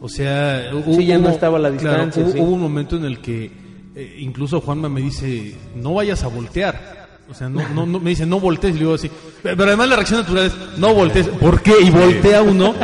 [0.00, 2.38] O sea, hu- Sí, ya no hubo- estaba a la claro, distancia, hubo, sí.
[2.40, 3.50] hubo un momento en el que
[3.94, 7.06] eh, incluso Juanma me dice, no vayas a voltear.
[7.30, 8.74] O sea, no, no, no- me dice, no voltees.
[8.74, 9.10] Y le digo así.
[9.42, 11.28] Pero además la reacción natural es, no voltees.
[11.28, 11.72] ¿Por qué?
[11.82, 12.74] Y voltea uno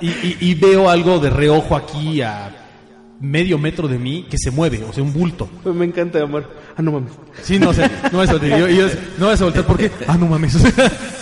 [0.00, 2.61] y, y- y veo algo de reojo aquí a
[3.22, 5.48] medio metro de mí que se mueve, o sea, un bulto.
[5.62, 6.44] Pues me encanta, amor.
[6.76, 7.12] Ah, no mames.
[7.42, 8.58] Sí, no, o sea, no vas a voltear.
[8.60, 9.90] Yo- yo- no vas a voltear, ¿por qué?
[10.08, 10.52] Ah, no mames.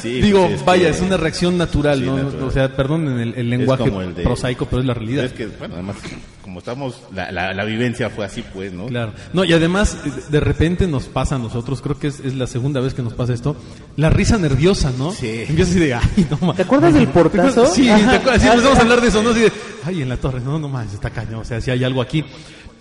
[0.00, 2.16] Sí, Digo, es vaya, que- es una reacción natural, Sí, ¿no?
[2.16, 2.42] natural.
[2.44, 5.24] O sea, perdonen el, el lenguaje el de- prosaico, pero es la realidad.
[5.26, 5.96] es que, bueno, además,
[6.42, 8.86] como estamos, la, la, la vivencia fue así, pues, ¿no?
[8.86, 9.12] Claro.
[9.32, 9.96] No, y además,
[10.30, 13.12] de repente nos pasa a nosotros, creo que es, es la segunda vez que nos
[13.14, 13.56] pasa esto,
[13.96, 15.12] la risa nerviosa, ¿no?
[15.12, 15.44] Sí.
[15.48, 16.56] Empieza así de, ay, no mames.
[16.56, 17.66] ¿Te acuerdas del portazo?
[17.66, 18.42] Sí, ¿te acuerdas?
[18.42, 19.30] Sí, empezamos a hablar de eso, ¿no?
[19.30, 19.52] Así de,
[19.84, 22.24] ay, en la torre, no, no mames, está cañón, o sea, si hay algo aquí.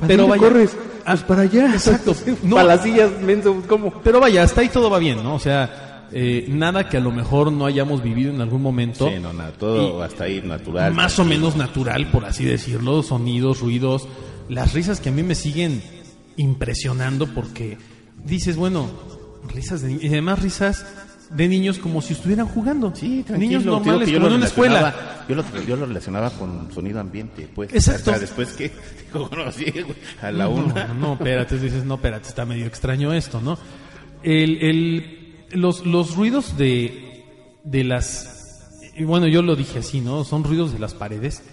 [0.07, 0.71] Pero vaya- corres?
[1.05, 1.73] Ah, Pues para allá.
[1.73, 2.15] Exacto.
[2.43, 3.91] No, Para las sillas, menso, ¿cómo?
[4.03, 5.35] Pero vaya, hasta ahí todo va bien, ¿no?
[5.35, 9.09] O sea, eh, nada que a lo mejor no hayamos vivido en algún momento.
[9.09, 10.93] Sí, no, nada, todo hasta ahí natural.
[10.93, 13.03] Más o menos natural, por así decirlo.
[13.03, 14.07] Sonidos, ruidos.
[14.47, 15.81] Las risas que a mí me siguen
[16.37, 17.77] impresionando porque
[18.25, 18.89] dices, bueno,
[19.53, 20.85] risas de y además risas
[21.29, 22.93] de niños como si estuvieran jugando.
[22.95, 23.23] Sí.
[23.37, 25.25] Niños normales, como en una escuela.
[25.27, 27.71] Yo lo, yo lo relacionaba con sonido ambiente, pues.
[27.73, 28.11] Exacto.
[28.11, 28.71] O sea, después que
[29.11, 29.65] conocí,
[30.21, 30.87] a la No, una.
[30.87, 33.57] No, no, espérate, dices, no, espérate, está medio extraño esto, ¿no?
[34.23, 35.18] El, el,
[35.51, 37.25] los, los ruidos de,
[37.63, 38.81] de las...
[38.95, 40.23] y Bueno, yo lo dije así, ¿no?
[40.23, 41.43] Son ruidos de las paredes.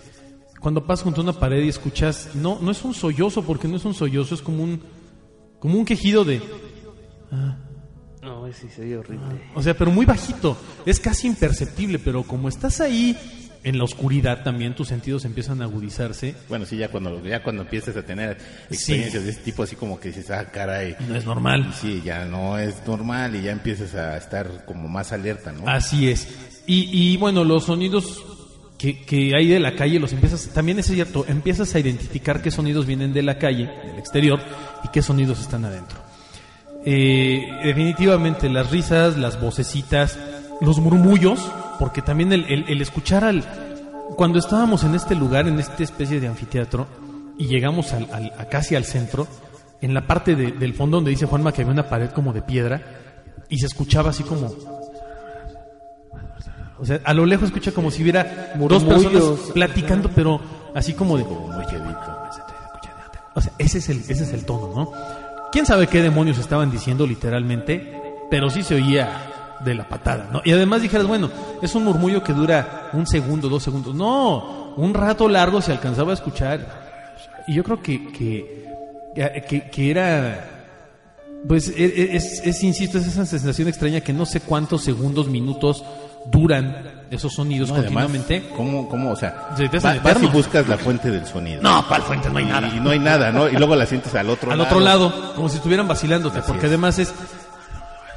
[0.60, 2.30] Cuando pasas junto a una pared y escuchas...
[2.34, 4.80] No, no es un sollozo, porque no es un sollozo, es como un...
[5.58, 6.40] Como un quejido de...
[8.22, 9.40] No, Ay, sí, se horrible.
[9.54, 10.56] O sea, pero muy bajito.
[10.84, 13.16] Es casi imperceptible, pero como estás ahí
[13.66, 16.36] en la oscuridad también tus sentidos empiezan a agudizarse.
[16.48, 18.38] Bueno, sí, ya cuando, ya cuando empiezas a tener
[18.70, 20.94] experiencias de este tipo, así como que dices, ah, caray.
[21.08, 21.74] No es normal.
[21.74, 25.66] Sí, ya no es normal y ya empiezas a estar como más alerta, ¿no?
[25.66, 26.28] Así es.
[26.64, 28.22] Y, y bueno, los sonidos
[28.78, 32.52] que, que hay de la calle los empiezas, también es cierto, empiezas a identificar qué
[32.52, 34.38] sonidos vienen de la calle, del exterior,
[34.84, 35.98] y qué sonidos están adentro.
[36.84, 40.16] Eh, definitivamente las risas, las vocecitas,
[40.60, 43.44] los murmullos, porque también el, el- el escuchar al...
[44.16, 46.86] Cuando estábamos en este lugar, en esta especie de anfiteatro,
[47.38, 49.26] y llegamos al, al- a casi al centro,
[49.82, 52.42] en la parte de- del fondo donde dice Juanma que había una pared como de
[52.42, 52.80] piedra,
[53.48, 54.52] y se escuchaba así como...
[56.78, 59.22] O sea, a lo lejos escucha como si hubiera dos personas
[59.54, 60.40] platicando, pero
[60.74, 61.24] así como de...
[63.34, 64.92] O sea, ese es el, ese es el tono, ¿no?
[65.52, 68.00] ¿Quién sabe qué demonios estaban diciendo literalmente?
[68.30, 69.30] Pero sí se oía
[69.64, 70.42] de la patada, ¿no?
[70.44, 71.30] Y además dijeras, bueno,
[71.62, 73.94] es un murmullo que dura un segundo, dos segundos.
[73.94, 76.86] No, un rato largo se alcanzaba a escuchar.
[77.46, 78.66] Y yo creo que, que,
[79.48, 80.50] que, que era...
[81.48, 85.28] Pues e- e- es, es, insisto, es esa sensación extraña que no sé cuántos segundos,
[85.28, 85.84] minutos
[86.32, 88.48] duran esos sonidos No, además, continuamente.
[88.56, 91.62] ¿cómo, cómo, o sea, Se te vas y buscas la fuente del sonido.
[91.62, 92.68] No, para el frente no hay nada.
[92.74, 93.48] Y no hay nada, ¿no?
[93.48, 94.68] Y luego la sientes al otro al lado.
[94.70, 96.70] otro lado, como si estuvieran vacilándote, Así porque es.
[96.72, 97.14] además es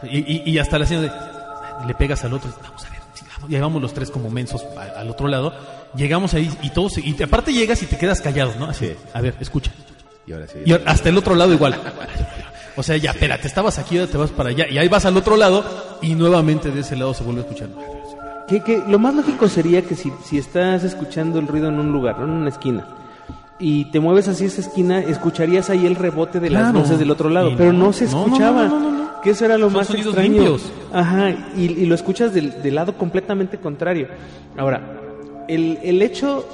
[0.04, 3.24] y, y- y hasta la señal de le pegas al otro, vamos a ver, sí,
[3.34, 3.50] vamos.
[3.52, 5.54] y ahí vamos los tres como mensos a- al otro lado,
[5.96, 8.66] llegamos ahí y todos y te- aparte llegas y te quedas callado, ¿no?
[8.66, 8.96] Así, Sí.
[9.14, 9.72] a ver, escucha.
[10.28, 10.60] Y ahora sí.
[10.66, 11.76] Y hasta el otro lado igual.
[12.76, 15.18] O sea, ya, espérate, estabas aquí, ahora te vas para allá y ahí vas al
[15.18, 15.64] otro lado
[16.02, 17.70] y nuevamente de ese lado se vuelve a escuchar.
[18.48, 21.92] Que, que lo más lógico sería que si, si estás escuchando el ruido en un
[21.92, 22.26] lugar, ¿no?
[22.26, 22.86] en una esquina,
[23.60, 26.80] y te mueves hacia esa esquina, escucharías ahí el rebote de las Claro.
[26.80, 28.64] voces del otro lado, Y pero no, no, se escuchaba.
[28.66, 28.99] no, no, no, no.
[29.24, 30.34] Que eso era lo Son más sonidos extraño.
[30.34, 30.72] limpios.
[30.94, 34.08] Ajá, y, y lo escuchas del, del lado completamente contrario.
[34.58, 34.82] Ahora,
[35.48, 36.48] el, el hecho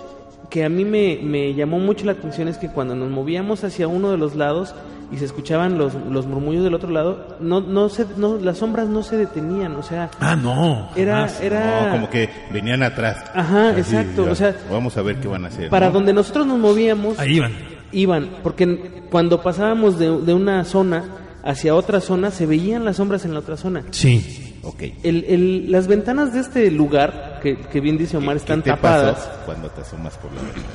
[0.50, 3.88] que a mí me, me llamó mucho la atención es que cuando nos movíamos hacia
[3.88, 4.74] uno de los lados
[5.12, 8.88] y se escuchaban los, los murmullos del otro lado, no, no se, no, las sombras
[8.88, 10.90] no se detenían, o sea, Ah, no.
[10.96, 13.24] era, era No, como que venían atrás.
[13.36, 15.70] Ajá, Así, exacto, ya, o sea, vamos a ver qué van a hacer.
[15.70, 15.94] para ¿no?
[15.94, 17.52] donde nosotros nos movíamos, Ahí iban.
[17.92, 21.04] iban, porque cuando pasábamos de, de una zona
[21.46, 23.84] hacia otra zona, se veían las sombras en la otra zona.
[23.92, 24.58] Sí.
[24.64, 24.82] Ok.
[25.04, 28.72] El, el- las ventanas de este lugar, que, que bien dice Omar, ¿Qué están te
[28.72, 29.16] tapadas.
[29.20, 30.66] pasó cuando te asomas por la ventana?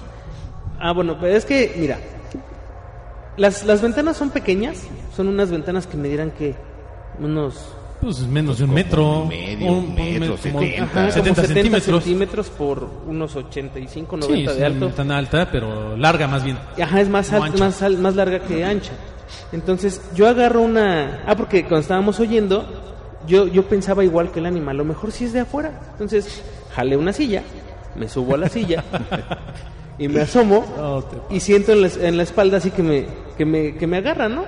[0.79, 1.99] Ah, bueno, pero es que, mira,
[3.37, 4.83] las, las ventanas son pequeñas,
[5.17, 6.55] son unas ventanas que me dirán que
[7.19, 7.75] unos...
[8.01, 9.23] Pues menos de un metro.
[9.25, 10.83] un medio, un- un metro, me- como 70.
[10.85, 12.03] Ajá, como 70 centímetros.
[12.05, 14.89] centímetros por unos 85, 90 Sí, de sí, alto.
[14.89, 16.57] tan alta, pero larga más bien.
[16.81, 18.93] Ajá, es más, más, al- más larga que ancha.
[19.53, 21.23] Entonces, yo agarro una...
[21.27, 22.67] Ah, porque cuando estábamos oyendo,
[23.27, 25.73] yo, yo pensaba igual que el animal, a lo mejor sí es de afuera.
[25.93, 26.43] Entonces,
[26.75, 27.43] jalé una silla,
[27.97, 28.85] me subo a la silla
[29.99, 33.75] y me asomo y siento en la, en la espalda así que me, que, me,
[33.77, 34.45] que me agarra, ¿no?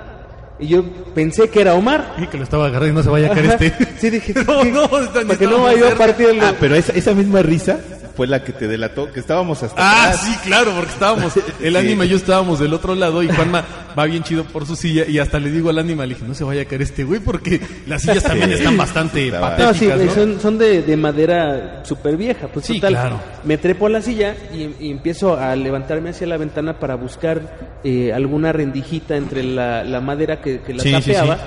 [0.59, 0.83] Y yo
[1.15, 2.13] pensé que era Omar.
[2.17, 3.73] Y que lo estaba agarrando y no se vaya a caer este.
[3.97, 6.05] Sí, dije, No, no, está- para que no vaya a cerca.
[6.05, 6.39] partir el...
[6.41, 7.79] Ah, pero esa, esa misma risa
[8.15, 10.21] fue la que te delató que estábamos hasta Ah, atrás.
[10.21, 11.77] sí, claro, porque estábamos, el Sí.
[11.77, 13.63] ánima y yo estábamos del otro lado y Juanma
[13.97, 16.33] va bien chido por su silla y hasta le digo al ánima, le dije, no
[16.35, 18.55] se vaya a caer este güey porque las sillas también Sí.
[18.55, 20.23] están bastante Estaba- No, sí, patéticas, ¿no?
[20.33, 22.47] son, son de, de madera súper vieja.
[22.47, 23.19] Pues Sí, total, claro.
[23.43, 27.41] me trepo a la silla y, y empiezo a levantarme hacia la ventana para buscar
[27.83, 31.37] eh, alguna rendijita entre la, la madera que, que la Sí, sí, tapeaba.
[31.37, 31.41] sí.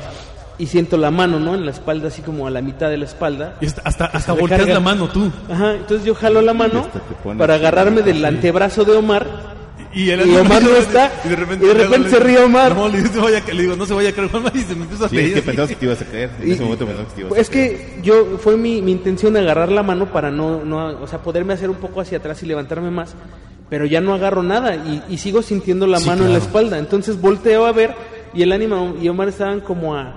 [0.59, 1.55] Y siento la mano, ¿no?
[1.55, 3.57] En la espalda, así como a la mitad de la espalda.
[3.61, 4.75] Y hasta, hasta, volteas recarga.
[4.75, 5.31] la mano tú.
[5.51, 6.87] Ajá, entonces yo jalo la mano
[7.37, 8.13] para agarrarme así.
[8.13, 9.57] del antebrazo de Omar.
[9.95, 12.75] Y, el Y Omar no está, Y de repente, y de repente se ríe Omar.
[12.75, 14.31] No, le, digo, "No se vaya a caer", le digo, no se vaya a caer
[14.31, 15.29] Juanma y se me empieza a Sí, reír.
[15.29, 16.31] es que pensabas que te ibas a caer.
[16.41, 17.77] En Y- ese momento pensabas que te ibas a Es caer.
[17.77, 21.53] que yo fue mi, mi intención agarrar la mano para no, no, o sea, poderme
[21.55, 23.15] hacer un poco hacia atrás y levantarme más,
[23.71, 26.45] pero ya no agarro nada y, y sigo sintiendo la Sí, mano en la claro.
[26.47, 26.79] espalda.
[26.79, 27.95] Entonces volteo a ver
[28.35, 30.13] y el ánima y Omar estaban como a,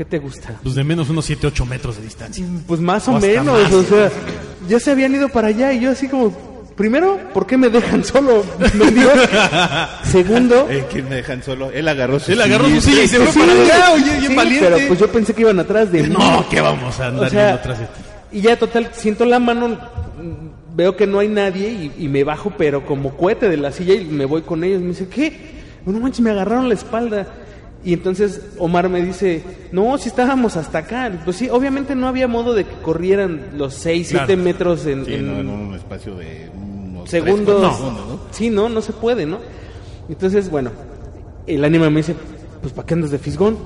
[0.00, 0.58] ¿qué te gusta?
[0.62, 2.42] Pues de menos unos 7, 8 metros de distancia.
[2.66, 3.70] Pues más o menos, más.
[3.70, 4.10] o sea,
[4.66, 6.30] ya se habían ido para allá y yo así como,
[6.74, 8.42] primero, ¿por qué me dejan solo?
[10.04, 11.70] Segundo, Eh, ¿Quién me dejan solo?
[11.70, 14.30] Él agarró su Él agarró su silla y se fue sí, para allá, oye, bien
[14.30, 14.70] sí, valiente.
[14.70, 16.08] pero pues yo pensé que iban atrás de mí.
[16.08, 17.92] No, que vamos a andar O sea, atrás de ti.
[18.32, 19.78] y ya total, siento la mano,
[20.74, 23.92] veo que no hay nadie y, y me bajo, pero como cohete de la silla
[23.92, 24.80] y me voy con ellos.
[24.80, 25.60] Me dice, ¿qué?
[25.84, 27.26] No manches, me agarraron la espalda.
[27.82, 31.10] Y entonces Omar me dice, no, si estábamos hasta acá.
[31.24, 34.42] Pues sí, obviamente no había modo de que corrieran los 6, 7 Claro.
[34.42, 37.36] metros en, Sí, en no, en un espacio de unos segundos.
[37.46, 38.18] tres, cuatro segundos, ¿no?
[38.32, 39.38] Sí, no, no se puede, ¿no?
[40.10, 40.70] Entonces, bueno,
[41.46, 42.14] el ánima me dice,
[42.60, 43.56] pues ¿para qué andas de fisgón?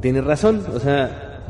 [0.00, 1.40] Tienes razón, o sea,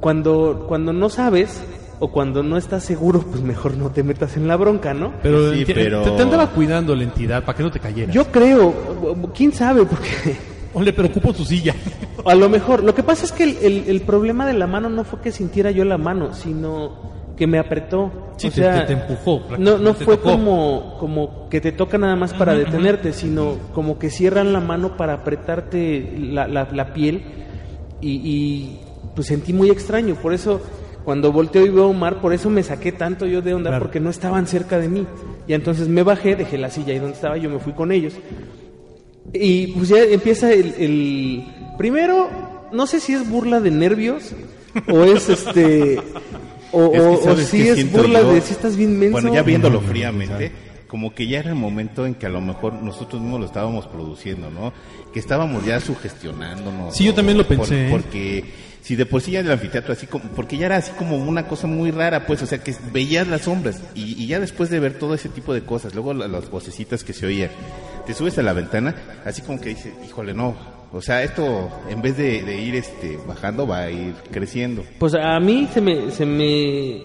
[0.00, 1.62] cuando, cuando no sabes
[2.00, 5.12] o cuando no estás seguro, pues mejor no te metas en la bronca, ¿no?
[5.22, 8.14] Pero, Sí, pero- Te, te andaba cuidando la entidad para que no te cayeras.
[8.14, 8.74] Yo creo,
[9.34, 10.36] quién sabe, porque
[10.74, 11.74] O le preocupo su silla.
[12.24, 14.88] a lo mejor, lo que pasa es que el, el- el problema de la mano
[14.90, 18.10] no fue que sintiera yo la mano, sino que me apretó.
[18.36, 20.30] Sí, o te- sea, te- te empujó, No, no te fue tocó.
[20.32, 24.96] como, como que te toca nada más para detenerte, sino como que cierran la mano
[24.96, 27.22] para apretarte la, la- la piel
[28.00, 28.80] y, y,
[29.14, 30.16] pues sentí muy extraño.
[30.16, 30.60] Por eso,
[31.04, 33.84] cuando volteo y veo a Omar, por eso me saqué tanto yo de onda, Claro.
[33.84, 35.06] porque no estaban cerca de mí.
[35.46, 38.14] Y entonces me bajé, dejé la silla ahí donde estaba, yo me fui con ellos.
[39.32, 41.44] Y pues ya empieza el, el-
[41.78, 42.30] Primero,
[42.72, 44.32] no sé si es burla de nervios
[44.88, 45.98] o es este...
[46.70, 48.32] O, Es que, o- o ¿sabes si es burla yo?
[48.34, 49.12] de si estás bien menso.
[49.12, 50.50] Bueno, ya viéndolo fríamente,
[50.88, 53.86] como que ya era el momento en que a lo mejor nosotros mismos lo estábamos
[53.86, 54.72] produciendo, ¿no?
[55.12, 56.96] Que estábamos ya sugestionándonos.
[56.96, 57.90] Sí, yo también lo Por- pensé, ¿eh?
[57.90, 58.44] porque
[58.84, 61.48] si de por sí ya el anfiteatro así como, porque ya era así como una
[61.48, 64.78] cosa muy rara, pues, o sea, que veías las sombras y, y ya después de
[64.78, 67.48] ver todo ese tipo de cosas, luego la- las vocecitas que se oían,
[68.06, 68.94] te subes a la ventana,
[69.24, 70.54] así como que dices, híjole, no,
[70.92, 74.84] o sea, esto en vez de, de ir este bajando va a ir creciendo.
[74.98, 77.02] Pues a mí se me, se me,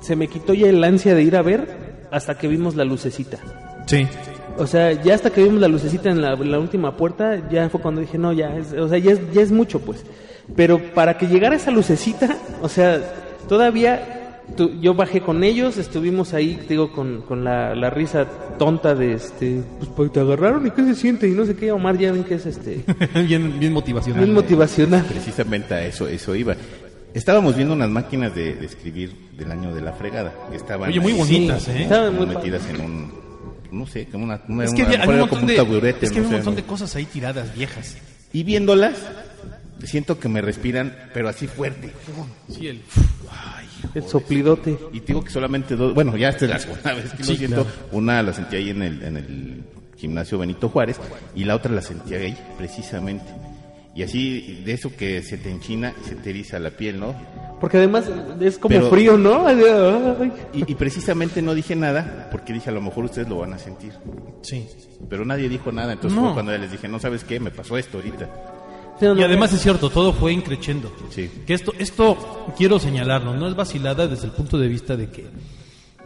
[0.00, 3.38] se me quitó ya el ansia de ir a ver hasta que vimos la lucecita.
[3.86, 4.06] Sí.
[4.56, 7.68] O sea, ya hasta que vimos la lucecita en la, en la última puerta, ya
[7.70, 10.04] fue cuando dije, no, ya es, o sea, ya es, ya es mucho, pues.
[10.56, 13.00] Pero para que llegara esa lucecita, o sea,
[13.48, 18.26] todavía tu- yo bajé con ellos, estuvimos ahí, te digo, con, con la, la risa
[18.58, 21.72] tonta de, este, pues, pues, te agarraron y qué se siente y no sé qué,
[21.72, 22.82] Omar ya ven que es, este,
[23.26, 24.22] bien, bien motivacional.
[24.24, 25.04] bien motivacional.
[25.04, 26.54] Precisamente a eso, eso iba.
[27.14, 30.32] Estábamos viendo unas máquinas de, de escribir del año de la fregada.
[30.50, 31.82] que Estaban Oye, muy bonitas, Sí, ¿eh?
[31.82, 33.12] estaban muy metidas en un,
[33.70, 35.64] no sé, como una, una, Es que una- había, un era montón como de, un
[35.66, 37.96] taburete, es que no había un sé, montón de cosas ahí tiradas, viejas.
[38.32, 38.94] Y viéndolas,
[39.86, 41.92] siento que me respiran, pero así fuerte.
[42.48, 42.80] Sí, el...
[43.94, 44.78] El soplidote.
[44.92, 47.38] Y digo que solamente dos, bueno, ya esta es la segunda vez que Sí, lo
[47.38, 47.64] siento.
[47.64, 47.78] claro.
[47.92, 49.64] Una la sentí ahí en el, en el
[49.96, 50.98] gimnasio Benito Juárez
[51.34, 53.24] y la otra la sentí ahí, precisamente.
[53.94, 57.14] Y así, de eso que se te enchina y se te eriza la piel, ¿no?
[57.60, 58.04] Porque además
[58.40, 59.46] es como Pero- frío, ¿no?
[59.48, 63.52] Ay, Y, y precisamente no dije nada porque dije a lo mejor ustedes lo van
[63.52, 63.92] a sentir.
[64.42, 64.66] Sí.
[65.10, 66.26] Pero nadie dijo nada, entonces No.
[66.26, 68.28] fue cuando ya les dije, no sabes qué, me pasó esto ahorita.
[69.02, 70.92] Sí, no, Y no, además es cierto, todo fue increchendo.
[71.10, 71.28] Sí.
[71.44, 72.16] Que esto, esto
[72.56, 75.26] quiero señalarlo, no es vacilada desde el punto de vista de que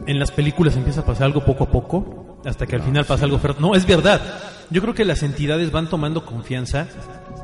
[0.07, 3.25] en las películas empieza a pasar algo poco a poco, hasta que al final pasa
[3.25, 3.61] algo fuerte.
[3.61, 4.21] No, es verdad.
[4.71, 6.89] Yo creo que las entidades van tomando confianza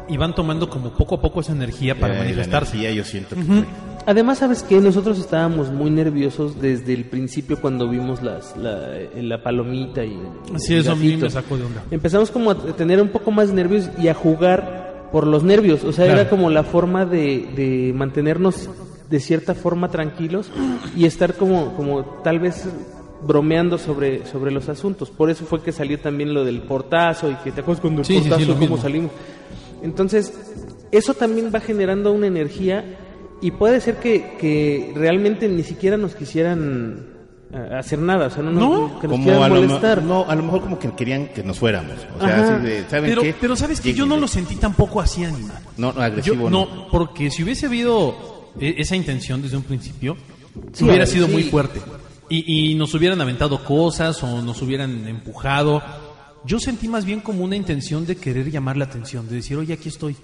[0.08, 2.76] y van tomando como poco a poco esa energía para Eh, manifestarse.
[2.76, 3.64] energía yo siento que.
[4.04, 4.80] Además, ¿sabes qué?
[4.80, 10.18] Nosotros estábamos muy nerviosos desde el principio cuando vimos las, la, la palomita y...
[10.56, 11.84] Sí, eso a mí me sacó de onda.
[11.90, 14.81] Empezamos como a tener un poco más nervios y a jugar
[15.12, 15.84] por los nervios.
[15.84, 16.20] O sea, Claro.
[16.22, 18.68] era como la forma de, de mantenernos
[19.10, 20.50] de cierta forma tranquilos
[20.96, 22.66] y estar como, como tal vez
[23.24, 25.10] bromeando sobre, sobre los asuntos.
[25.10, 28.06] Por eso fue que salió también lo del portazo y que te acuerdas cuando el
[28.06, 29.10] Sí, sí, sí, portazo, lo cómo salimos.
[29.82, 30.32] Entonces,
[30.90, 32.84] eso también va generando una energía
[33.40, 37.11] y puede ser que, que realmente ni siquiera nos quisieran
[37.78, 38.60] hacer nada, o sea, no, nos-
[38.92, 40.02] No, que nos Como a lo, molestar.
[40.02, 41.92] no, a lo mejor como que querían que nos fuéramos.
[42.18, 43.34] O sea, así de, ¿saben Pero, qué?
[43.40, 45.58] pero sabes que yo no lo sentí tampoco así animal.
[45.76, 46.50] No, no, Yo, agresivo.
[46.50, 50.16] no, porque si hubiese habido e- esa intención desde un principio,
[50.72, 51.32] Sí, hubiera sido sí.
[51.32, 51.80] muy fuerte.
[52.28, 55.82] Y, y nos hubieran aventado cosas o nos hubieran empujado.
[56.44, 59.74] Yo sentí más bien como una intención de querer llamar la atención, de decir, oye,
[59.74, 60.16] aquí estoy.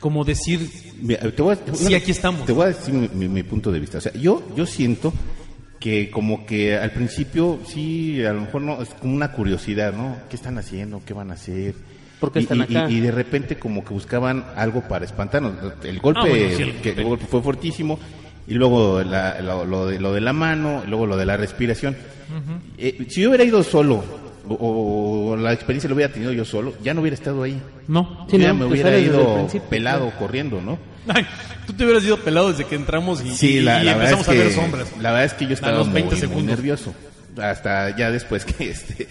[0.00, 0.68] Como decir,
[1.00, 2.44] Mira, te voy a- Sí, aquí estamos.
[2.44, 3.98] Te voy a decir mi, mi- mi punto de vista.
[3.98, 5.12] O sea, yo, yo siento
[5.80, 10.16] que como que al principio sí, a lo mejor no, es como una curiosidad, ¿no?
[10.30, 11.02] ¿Qué están haciendo?
[11.04, 11.74] ¿Qué van a hacer?
[12.20, 12.90] ¿Por qué Y- están y, acá?
[12.90, 15.54] Y, y de repente como que buscaban algo para espantarnos.
[15.84, 17.98] El golpe, Ah, bueno, sí, el- que el golpe fue fortísimo.
[18.48, 21.36] Y luego la- lo, lo de, lo de la mano, y luego lo de la
[21.36, 21.96] respiración.
[22.78, 24.02] Eh, si yo hubiera ido solo,
[24.48, 27.60] o, o la experiencia lo hubiera tenido yo solo, ya no hubiera estado ahí.
[27.88, 28.26] no.
[28.30, 30.78] Sí, Yo ya no, me hubiera ido pelado, corriendo, ¿no?
[31.08, 31.26] Ay,
[31.66, 34.12] tú te hubieras ido pelado desde que entramos y, Sí, y- la, y la verdad
[34.12, 34.88] empezamos es que, a ver sombras.
[35.00, 36.44] La verdad es que yo A estaba los muy, 20 muy segundos.
[36.56, 36.94] nervioso.
[37.40, 39.08] Hasta ya después que, este,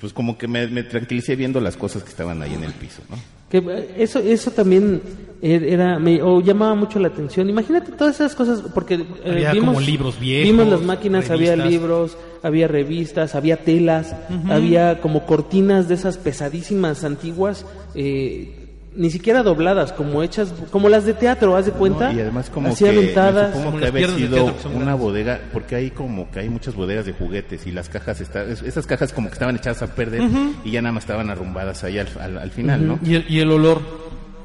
[0.00, 3.02] pues como que me, me tranquilicé viendo las cosas que estaban ahí en el piso,
[3.10, 3.16] ¿no?
[3.50, 5.02] Que eh, eso, eso también
[5.42, 7.50] er- era, me, o llamaba mucho la atención.
[7.50, 11.56] Imagínate todas esas cosas, porque eh, Había vimos, como libros viejos, vimos las máquinas, había
[11.56, 14.14] libros, había revistas, había telas,
[14.48, 18.59] había como cortinas de esas pesadísimas antiguas, eh,
[18.96, 22.18] ni siquiera dobladas, como hechas, como las de teatro, haz de cuenta, ¿no?
[22.18, 23.48] Y además como así que aventadas.
[23.52, 24.98] supongo Como que las había piernas de sido una grandes.
[25.00, 28.62] bodega, porque hay como que hay muchas bodegas de juguetes y las cajas está, es-
[28.62, 30.22] esas cajas como que estaban echadas a perder
[30.64, 32.98] y ya nada más estaban arrumbadas ahí al, al- al final, ¿no?
[33.04, 33.80] Y el, y el olor,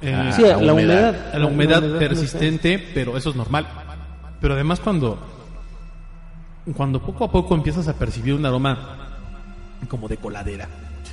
[0.02, 0.74] eh, Ah, Sí, la humedad.
[0.74, 1.16] humedad.
[1.34, 3.68] a la humedad persistente, pero eso es normal.
[4.41, 5.18] Pero además cuando
[6.76, 9.18] cuando poco a poco empiezas a percibir un aroma
[9.88, 10.68] como de coladera,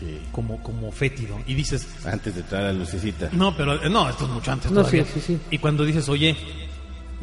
[0.05, 0.19] Sí.
[0.33, 3.29] como como fétido y dices, Antes de entrar a la lucecita.
[3.33, 5.05] no, pero eh, no, esto es mucho antes No, todavía.
[5.05, 5.39] sí, sí, sí.
[5.51, 6.37] Y cuando dices, "Oye,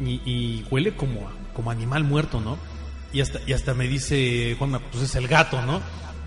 [0.04, 2.56] y, y huele como como animal muerto, ¿no?"
[3.12, 5.80] Y hasta y hasta me dice, "Juanma, pues es el gato, ¿no?"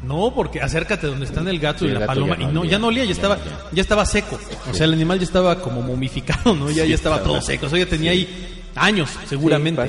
[0.04, 2.46] No, porque acércate donde están el gato Sí, y el la gato paloma ya y
[2.48, 2.72] no no olía.
[2.72, 3.58] ya no olía, ya, Ya estaba no olía.
[3.72, 4.40] ya estaba seco.
[4.70, 6.70] O sea, el animal ya estaba como momificado, ¿no?
[6.70, 7.66] Ya Sí, ya estaba estaba- todo seco.
[7.68, 8.28] O sea, ya tenía ahí
[8.76, 9.82] años, seguramente.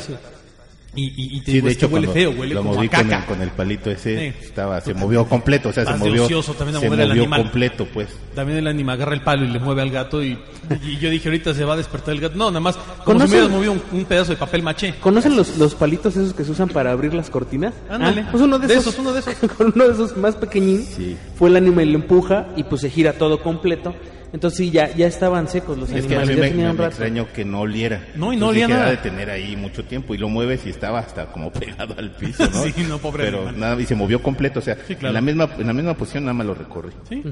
[0.97, 2.61] Y, y, y te Sí, digo, de es que hecho, huele cuando feo, huele lo
[2.62, 4.45] como moví a con el, con el palito ese, Sí.
[4.47, 7.42] estaba, se movió completo, o sea, se movió, ocioso también a se movió animal.
[7.42, 8.09] completo, pues.
[8.34, 10.38] También el animal agarra el palo y le mueve al gato y,
[10.86, 12.36] y yo dije, ahorita se va a despertar el gato.
[12.36, 14.95] No, nada más, como si ¿Conocen- me hubieras movido un, un pedazo de papel maché.
[15.01, 17.74] ¿Conocen los, los palitos esos que se usan para abrir las cortinas?
[17.88, 18.22] Ándale.
[18.22, 18.88] Ah, pues uno de De esos.
[18.88, 19.34] esos, uno de esos.
[19.57, 20.84] con uno de esos más pequeñín.
[20.84, 21.16] Sí.
[21.36, 23.95] Fue el animal y lo empuja y pues se gira todo completo.
[24.35, 26.28] Entonces sí, ya, ya estaban secos los Es que a animales.
[26.28, 26.89] mí ya me, tenían me- me rato.
[26.89, 28.05] extrañó que no oliera.
[28.16, 28.87] No, y no olía nada.
[28.89, 32.11] "Ha de tener ahí mucho tiempo y lo mueves y estaba hasta como pegado al
[32.16, 32.62] piso, ¿no?
[32.64, 33.61] Sí, no, pobre Pero animal.
[33.61, 35.09] nada, y se movió completo, o sea, Sí, claro.
[35.11, 36.91] en la misma en la misma posición nada más lo recorrí.
[37.09, 37.22] ¿sí?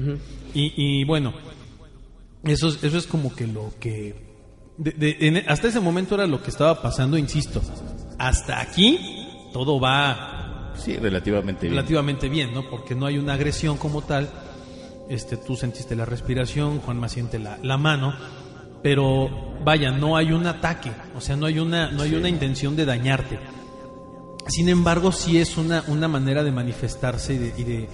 [0.53, 1.33] y, y bueno,
[2.45, 4.15] eso es, eso es como que lo que...
[4.77, 7.61] de- de- en- hasta ese momento era lo que estaba pasando, insisto.
[8.17, 8.97] Hasta aquí
[9.51, 11.75] todo va Sí, relativamente bien.
[11.75, 12.69] relativamente bien, ¿no?
[12.69, 14.29] Porque no hay una agresión como tal.
[15.09, 18.13] Este, tú sentiste la respiración, Juanma siente la, la mano,
[18.81, 19.29] pero
[19.63, 22.85] vaya, no hay un ataque, o sea, no hay una, no hay una intención de
[22.85, 23.39] dañarte.
[24.47, 27.89] Sin embargo, sí es una, una manera de manifestarse y de, y de,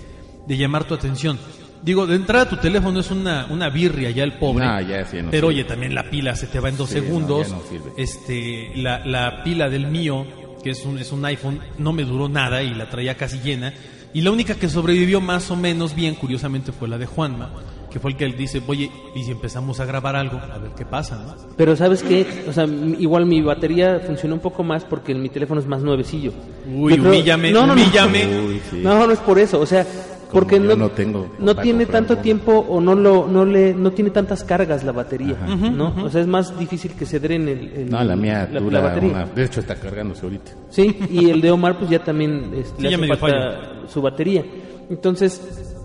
[0.47, 1.37] de llamar tu atención.
[1.81, 4.65] Digo, de entrada tu teléfono es una, una birria ya el pobre.
[4.65, 5.61] No, ya, sí, no pero sirve.
[5.61, 7.49] oye, también la pila se te va en dos Sí, segundos.
[7.49, 7.61] no.
[7.97, 10.25] Este, la, la pila del mío,
[10.63, 13.73] que es un, es un iPhone, no me duró nada y la traía casi llena.
[14.13, 17.49] Y la única que sobrevivió más o menos bien, curiosamente, fue la de Juanma,
[17.91, 20.71] que fue el que él dice, oye, y si empezamos a grabar algo, a ver
[20.75, 21.35] qué pasa, ¿no?
[21.57, 22.25] Pero ¿sabes qué?
[22.47, 26.31] O sea, igual mi batería funcionó un poco más porque mi teléfono es más nuevecillo.
[26.75, 27.73] Uy, creo- humíllame, no, no, no.
[27.81, 28.25] humíllame.
[28.47, 28.79] Uy, sí.
[28.83, 29.85] No, no es por eso, o sea,
[30.31, 33.89] porque no, no tengo no para tiene tanto tiempo o no lo no le no
[33.91, 35.95] tiene tantas cargas la batería, ¿no?
[36.03, 38.79] O sea, es más difícil que se drene el, el- No, la mía la, dura
[38.81, 39.09] la batería.
[39.09, 40.51] una- de hecho está cargándose ahorita.
[40.69, 43.59] Sí, y el de Omar pues ya también este, Sí, le ya hace medio falta
[43.89, 44.45] su batería.
[44.89, 45.75] Entonces,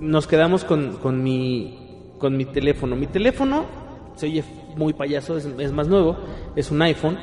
[0.00, 1.78] nos quedamos con, con mi
[2.18, 2.96] con mi teléfono.
[2.96, 3.64] Mi teléfono
[4.16, 4.44] se oye
[4.76, 6.16] muy payaso, es, es más nuevo,
[6.56, 7.18] es un iPhone,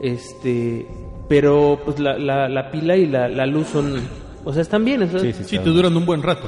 [0.00, 0.86] este,
[1.28, 3.96] pero pues la, la, la pila y la, la luz son,
[4.44, 5.02] o sea, están bien.
[5.02, 6.46] o sea, Sí, sí, Sí, está- te duran un buen rato.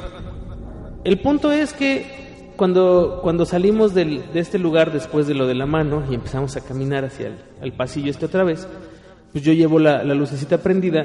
[1.04, 5.54] el punto es que cuando, cuando salimos del- de este lugar después de lo de
[5.54, 8.68] la mano y empezamos a caminar hacia el al pasillo este otra vez,
[9.32, 11.04] pues yo llevo la, la lucecita prendida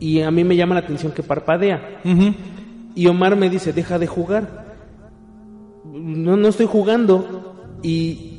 [0.00, 2.00] y a mí me llama la atención que parpadea.
[2.94, 4.64] Y Omar me dice, deja de jugar.
[5.84, 7.78] No, no estoy jugando.
[7.82, 8.30] Y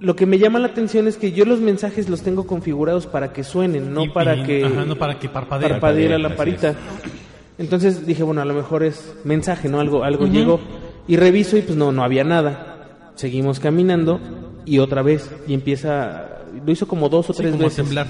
[0.00, 3.32] lo que me llama la atención es que yo los mensajes los tengo configurados para
[3.32, 5.68] que suenen, no Y- para y- que ajá, no para que parpadee.
[5.70, 6.74] parpadee la lamparita.
[7.58, 9.80] Entonces dije, bueno, a lo mejor es mensaje, ¿no?
[9.80, 10.60] Algo, algo llegó.
[11.08, 13.12] Y reviso y pues no, no había nada.
[13.14, 14.20] Seguimos caminando
[14.66, 15.30] y otra vez.
[15.46, 17.84] Y empieza, lo hizo como dos o Sí, tres como a veces.
[17.84, 18.06] temblar.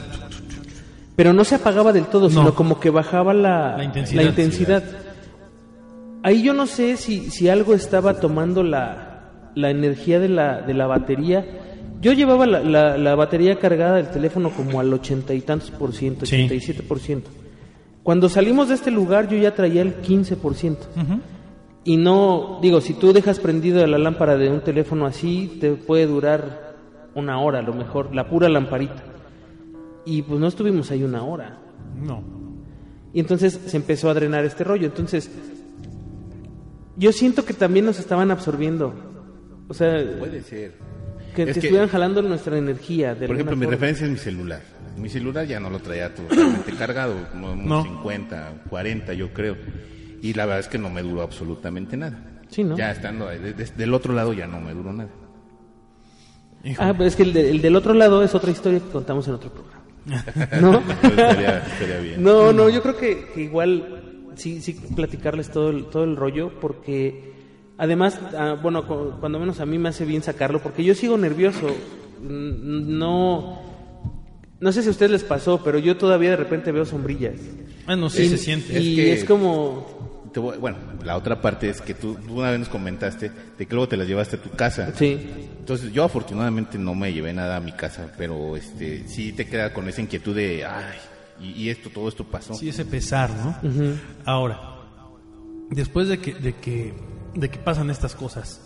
[1.17, 4.23] Pero no se apagaba del todo, sino como que bajaba la, La intensidad.
[4.23, 4.83] la intensidad.
[6.23, 10.75] Ahí yo no sé si, si algo estaba tomando la, la energía de la, de
[10.75, 11.45] la batería.
[12.01, 15.93] Yo llevaba la, la, la batería cargada del teléfono como al ochenta y tantos por
[15.95, 17.31] ciento, ochenta y siete por ciento.
[18.03, 20.87] Cuando salimos de este lugar yo ya traía el 15 por ciento.
[21.85, 26.07] Y no, digo, si tú dejas prendido la lámpara de un teléfono así, te puede
[26.07, 26.75] durar
[27.15, 29.03] una hora a lo mejor, la pura lamparita.
[30.07, 31.59] Y pues no estuvimos ahí una hora.
[32.01, 32.23] No.
[33.13, 34.87] Y entonces se empezó a drenar este rollo.
[34.87, 35.31] Entonces,
[36.97, 38.95] yo siento que también nos estaban absorbiendo.
[39.69, 40.75] O sea, Puede ser.
[41.35, 43.15] que, Es que que- estuvieran jalando nuestra energía.
[43.15, 44.61] De Por ejemplo, mi referencia es mi celular.
[44.97, 47.83] Mi celular ya no lo traía totalmente cargado, como unos No.
[47.83, 49.57] 50, 40 yo creo.
[50.23, 52.19] Y la verdad es que no me duró absolutamente nada.
[52.49, 52.77] Sí, ¿no?
[52.79, 55.11] Ya estando ahí, de- de- del otro lado ya no me duró nada.
[56.79, 59.27] Ah, pero es que el, de- el del otro lado es otra historia que contamos
[59.29, 59.83] en otro programa.
[60.61, 60.79] ¿No?
[61.03, 62.23] estaría, estaría bien.
[62.23, 64.03] No, no, yo creo que, que igual
[64.37, 67.33] sí, sí platicarles todo el, todo el rollo porque
[67.79, 71.17] además, ah, bueno, cu- cuando menos a mí me hace bien sacarlo porque yo sigo
[71.19, 71.67] nervioso.
[72.23, 73.61] Mm, No,
[74.61, 77.35] no sé si a ustedes les pasó, pero yo todavía de repente veo sombrillas.
[77.87, 78.81] Ah, no, sí y, se siente.
[78.81, 79.87] Y Es que- es como,
[80.37, 83.65] Te voy- bueno, la otra parte es que tú, tú una vez nos comentaste de
[83.67, 84.93] que luego te las llevaste a tu casa.
[84.95, 85.19] sí,
[85.61, 89.73] Entonces yo afortunadamente no me llevé nada a mi casa, pero este sí te queda
[89.73, 90.95] con esa inquietud de, ay,
[91.41, 92.53] y, y esto, todo esto pasó.
[92.53, 93.57] Sí, ese pesar, ¿no?
[94.27, 94.61] Ahora,
[95.71, 96.93] después de que, de que,
[97.35, 98.61] de que pasan estas cosas,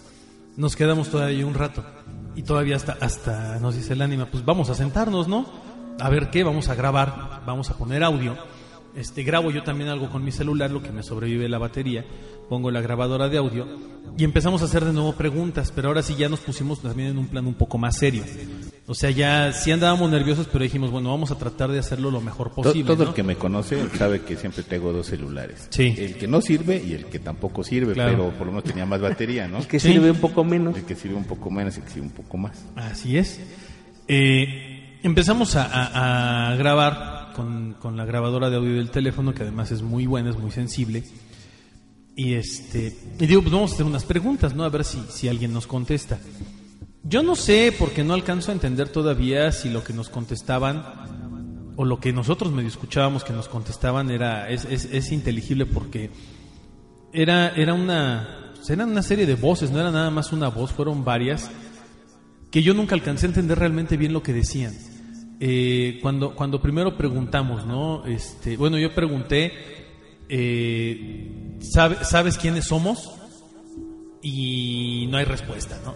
[0.56, 1.84] nos quedamos todavía un rato.
[2.34, 5.46] Y todavía hasta, hasta nos dice el ánima, pues vamos a sentarnos, ¿no?
[6.00, 8.36] A ver qué, vamos a grabar, vamos a poner audio.
[8.96, 12.04] Este, grabo yo también algo con mi celular, lo que me sobrevive la batería,
[12.48, 13.66] pongo la grabadora de audio
[14.18, 17.18] y empezamos a hacer de nuevo preguntas, pero ahora sí ya nos pusimos también en
[17.18, 18.24] un plan un poco más serio.
[18.88, 22.20] O sea, ya sí andábamos nerviosos, pero dijimos, bueno, vamos a tratar de hacerlo lo
[22.20, 22.82] mejor posible.
[22.92, 23.10] Todo ¿no?
[23.10, 25.68] el que me conoce sabe que siempre tengo dos celulares.
[25.70, 25.94] Sí.
[25.96, 28.10] El que no sirve y el que tampoco sirve, Claro.
[28.10, 29.58] pero por lo menos tenía más batería, ¿no?
[29.58, 29.92] El que Sí.
[29.92, 30.76] sirve un poco menos.
[30.76, 32.64] El que sirve un poco menos y el que sirve un poco más.
[32.74, 33.40] Así es.
[34.08, 37.19] Eh, empezamos a, a- a grabar
[37.78, 41.04] con, la grabadora de audio del teléfono, que además es muy buena, es muy sensible.
[42.16, 44.64] Y este y digo, pues vamos a hacer unas preguntas, ¿no?
[44.64, 46.18] A ver si, si alguien nos contesta.
[47.02, 50.84] Yo no sé, porque no alcanzo a entender todavía si lo que nos contestaban
[51.76, 56.10] o lo que nosotros medio escuchábamos que nos contestaban era es, es, es inteligible porque
[57.12, 60.72] era era una pues, era una serie de voces, no era nada más una voz,
[60.72, 61.50] fueron varias
[62.50, 64.74] que yo nunca alcancé a entender realmente bien lo que decían.
[65.42, 68.04] Eh, cuando, cuando primero preguntamos, ¿no?
[68.06, 69.52] Este, bueno, yo pregunté,
[70.28, 73.10] eh, ¿sabe- ¿sabes quiénes somos?
[74.22, 75.94] Y no hay respuesta, ¿no?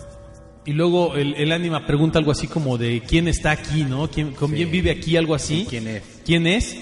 [0.67, 4.09] Y luego el, el ánima pregunta algo así como de quién está aquí, ¿no?
[4.11, 5.17] ¿Quién, ¿Con quién vive aquí?
[5.19, 5.67] Algo así.
[5.69, 6.03] ¿Quién es?
[6.25, 6.75] ¿Quién es?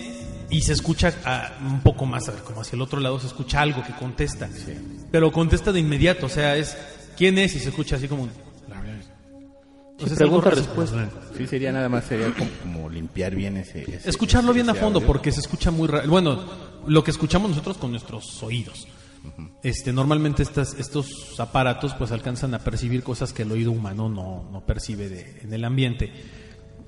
[0.50, 3.26] Y se escucha ah, un poco más, a ver, como hacia el otro lado se
[3.26, 4.48] escucha algo que contesta.
[5.10, 6.76] Pero contesta de inmediato, o sea, es
[7.16, 7.56] ¿quién es?
[7.56, 8.28] Y se escucha así como...
[10.01, 11.11] algo pregunta, respuesta.
[11.36, 13.82] Sí, sería nada más, sería como, como limpiar bien ese...
[13.82, 15.07] ese- Escucharlo bien a fondo audio.
[15.07, 16.09] porque se escucha muy raro.
[16.11, 16.43] Bueno,
[16.86, 18.86] lo que escuchamos nosotros con nuestros oídos.
[19.62, 24.49] Este, normalmente estas, estos aparatos pues alcanzan a percibir cosas que el oído humano no,
[24.51, 26.11] no percibe de- en el ambiente.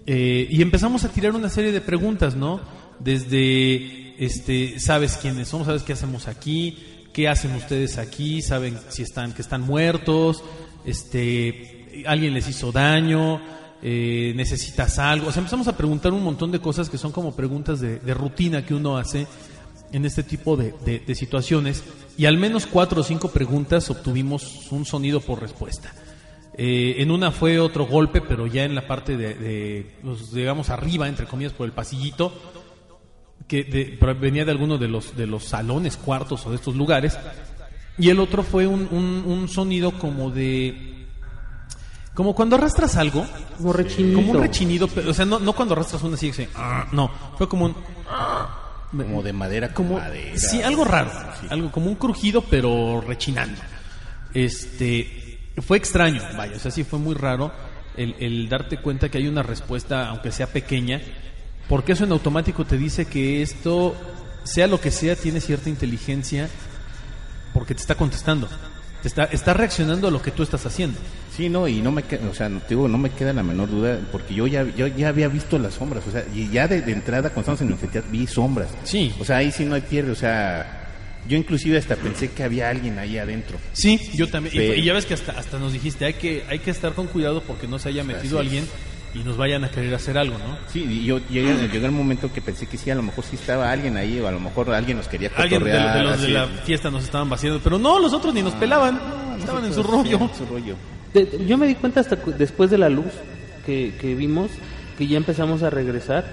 [0.07, 2.61] Eh, y empezamos a tirar una serie de preguntas, ¿no?
[2.99, 5.67] Desde, este, ¿sabes quiénes somos?
[5.67, 6.79] ¿Sabes qué hacemos aquí?
[7.13, 8.43] ¿Qué hacen ustedes aquí?
[8.43, 10.43] ¿Saben si están, que están muertos?
[10.85, 11.74] Este,
[12.07, 13.41] ¿alguien les hizo daño?
[13.87, 15.29] Eh, ¿Necesitas algo?
[15.29, 18.65] O sea, empezamos a preguntar un montón de cosas que son como preguntas de, rutina
[18.65, 19.27] que uno hace
[19.93, 21.85] en este tipo de, situaciones
[22.17, 25.93] y al menos cuatro o cinco preguntas obtuvimos un sonido por respuesta.
[26.57, 31.07] Eh, en una fue otro golpe, pero ya en la parte de, pues, digamos, arriba,
[31.07, 32.33] entre comillas, por el pasillito,
[33.47, 37.19] que venía de alguno de los, de los salones, cuartos o de estos lugares.
[37.99, 40.94] Y el otro fue un sonido como de...
[42.15, 43.27] Como cuando arrastras algo,
[44.15, 46.87] Como un rechinido, pero, o sea, no, no cuando arrastras una así, que se- ah,
[46.93, 47.75] no, fue como un...
[48.97, 50.39] Como de madera, con como madera.
[50.39, 51.11] sí algo raro
[51.51, 53.61] algo como un crujido pero rechinando.
[54.33, 57.51] Este fue extraño vaya o sea sí fue muy raro
[57.97, 61.01] el, el darte cuenta que hay una respuesta aunque sea pequeña
[61.69, 63.95] porque eso en automático te dice que esto
[64.45, 66.49] sea lo que sea tiene cierta inteligencia
[67.53, 68.49] porque te está contestando
[69.03, 70.99] te está está reaccionando a lo que tú estás haciendo
[71.37, 73.69] Sí, no, y no me queda, o sea, no, digo, no me queda la menor
[73.69, 76.81] duda, porque yo ya, yo ya había visto las sombras, o sea, y ya de,
[76.83, 78.69] de entrada cuando estamos en la universidad vi sombras.
[78.85, 79.13] Sí.
[79.19, 80.83] O sea, ahí sí no hay pierde, o sea,
[81.29, 83.59] yo inclusive hasta pensé que había alguien ahí adentro.
[83.73, 84.55] Sí, yo también.
[84.55, 86.93] Y, Pero- y ya ves que hasta, hasta nos dijiste, hay que, hay que estar
[86.93, 88.53] con cuidado porque no se haya metido Así es.
[88.53, 88.69] alguien
[89.15, 90.57] y nos vayan a querer hacer algo, ¿no?
[90.73, 93.37] Sí, y yo llegué, llegó el momento que pensé que sí, a lo mejor sí
[93.37, 96.29] estaba alguien ahí, o a lo mejor alguien nos quería Alguien de, de los de
[96.29, 99.01] la fiesta nos estaban vaciando, pero no, los otros ni nos pelaban,
[99.39, 100.19] estaban en su rollo.
[100.19, 100.77] sí, en su rollo.
[101.15, 103.07] De- yo me di cuenta hasta cu- después de la luz
[103.65, 104.51] que, que vimos
[104.99, 106.25] que ya empezamos a regresar.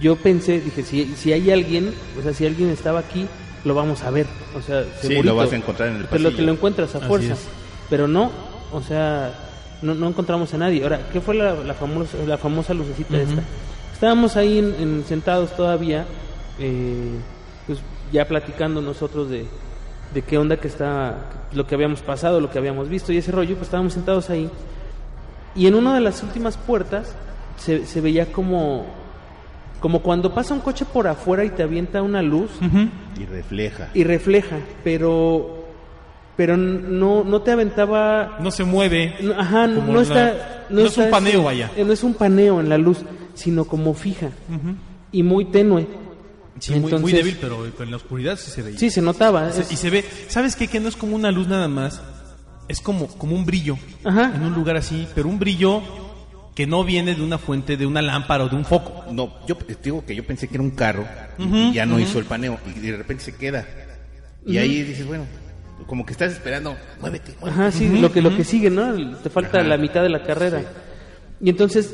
[0.00, 3.26] Yo pensé, dije, si, si hay alguien, o sea, si alguien estaba aquí,
[3.64, 4.26] lo vamos a ver.
[4.56, 6.46] O sea, Sí, lo vas a encontrar en el Pero lo que pasillo.
[6.46, 7.34] lo encuentras a fuerza.
[7.90, 8.30] Pero no,
[8.72, 9.32] o sea,
[9.82, 10.82] no, no encontramos a nadie.
[10.82, 13.42] Ahora, ¿qué fue la, la, famosa, la famosa lucecita esta?
[13.92, 16.04] Estábamos ahí en- en- sentados todavía,
[16.58, 17.10] eh,
[17.66, 17.78] pues
[18.12, 19.46] ya platicando nosotros de,
[20.14, 21.14] de qué onda que está,
[21.52, 24.48] lo que habíamos pasado, lo que habíamos visto y ese rollo, pues estábamos sentados ahí.
[25.54, 27.14] Y en una de las últimas puertas
[27.56, 28.84] se, se veía como,
[29.80, 32.50] como cuando pasa un coche por afuera y te avienta una luz
[33.18, 33.88] Y refleja.
[33.94, 35.64] y refleja, pero,
[36.36, 39.14] pero no, no te aventaba No se mueve.
[39.22, 40.66] no, Ajá, no la- está.
[40.70, 41.70] no es está un paneo, vaya.
[41.76, 42.98] eh, No es un paneo en la luz,
[43.34, 44.30] sino como fija
[45.12, 45.86] y muy tenue.
[46.58, 48.78] Sí, muy, débil, pero en la oscuridad sí se veía.
[48.78, 49.50] Sí, se notaba.
[49.52, 50.68] Se- es- y se ve, ¿sabes qué?
[50.68, 52.00] Que no es como una luz nada más,
[52.68, 54.32] es como, como un brillo Ajá.
[54.34, 55.82] en un lugar así, pero un brillo
[56.54, 59.04] que no viene de una fuente, de una lámpara o de un foco.
[59.12, 61.06] No, yo te digo que yo pensé que era un carro
[61.38, 63.66] y- ya no hizo el paneo y de repente se queda.
[64.46, 65.26] Y ahí dices, bueno,
[65.86, 67.60] como que estás esperando, muévete, muévete.
[67.60, 69.18] Ajá, sí, lo que lo que sigue, ¿no?
[69.18, 69.68] Te falta Ajá.
[69.68, 70.62] la mitad de la carrera.
[71.42, 71.92] Y entonces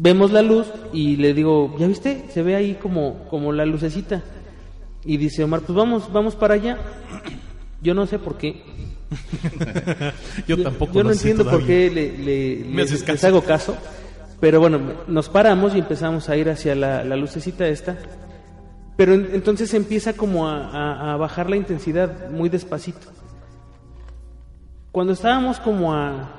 [0.00, 2.24] vemos la luz y le digo, ¿ya viste?
[2.32, 4.22] Se ve ahí como como la lucecita.
[5.04, 6.78] Y dice Omar, pues vamos, vamos para allá.
[7.82, 8.62] Yo no sé por qué,
[10.46, 13.76] Yo tampoco Yo no lo sé entiendo por qué le, le- les hago caso.
[14.40, 17.96] Pero bueno, nos paramos y empezamos a ir hacia la, la lucecita esta.
[18.96, 23.06] Pero en- entonces empieza como a, a- a bajar la intensidad muy despacito.
[24.92, 26.30] Cuando estábamos como a...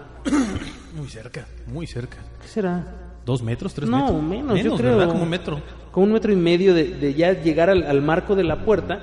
[0.95, 2.17] Muy cerca, muy cerca.
[2.41, 2.83] ¿Qué será?
[3.25, 4.23] ¿Dos metros, tres No, metros?
[4.23, 4.97] menos, yo creo.
[4.97, 5.11] ¿verdad?
[5.11, 5.61] Como un metro.
[5.91, 9.01] Como un metro y medio de, de ya llegar al, al marco de la puerta,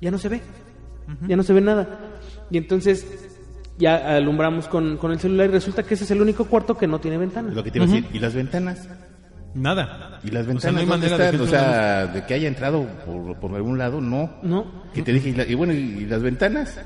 [0.00, 0.40] ya no se ve.
[1.28, 1.98] Ya no se ve nada.
[2.50, 3.06] Y entonces
[3.78, 6.86] ya alumbramos con, con el celular y resulta que ese es el único cuarto que
[6.86, 7.50] no tiene ventana.
[7.52, 8.06] Lo que te iba a decir.
[8.12, 8.88] ¿Y las ventanas?
[9.54, 10.18] Nada.
[10.24, 10.62] ¿Y las O ventanas?
[10.62, 13.54] sea, no hay ¿dónde manera de que O sea, de que haya entrado por, por
[13.54, 14.30] algún lado, no.
[14.42, 14.66] No.
[14.92, 16.80] Que te dije, y, la- y bueno, ¿y las ventanas?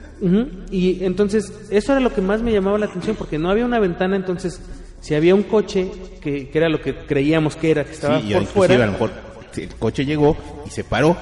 [0.71, 3.79] Y entonces, eso era lo que más me llamaba la atención, porque no había una
[3.79, 4.61] ventana, entonces,
[5.01, 5.91] si había un coche,
[6.21, 8.69] que, que era lo que creíamos que era, que estaba sí, y por inclusive a
[8.69, 9.11] fuera, lo mejor
[9.57, 10.37] el coche llegó
[10.67, 11.17] y se paró,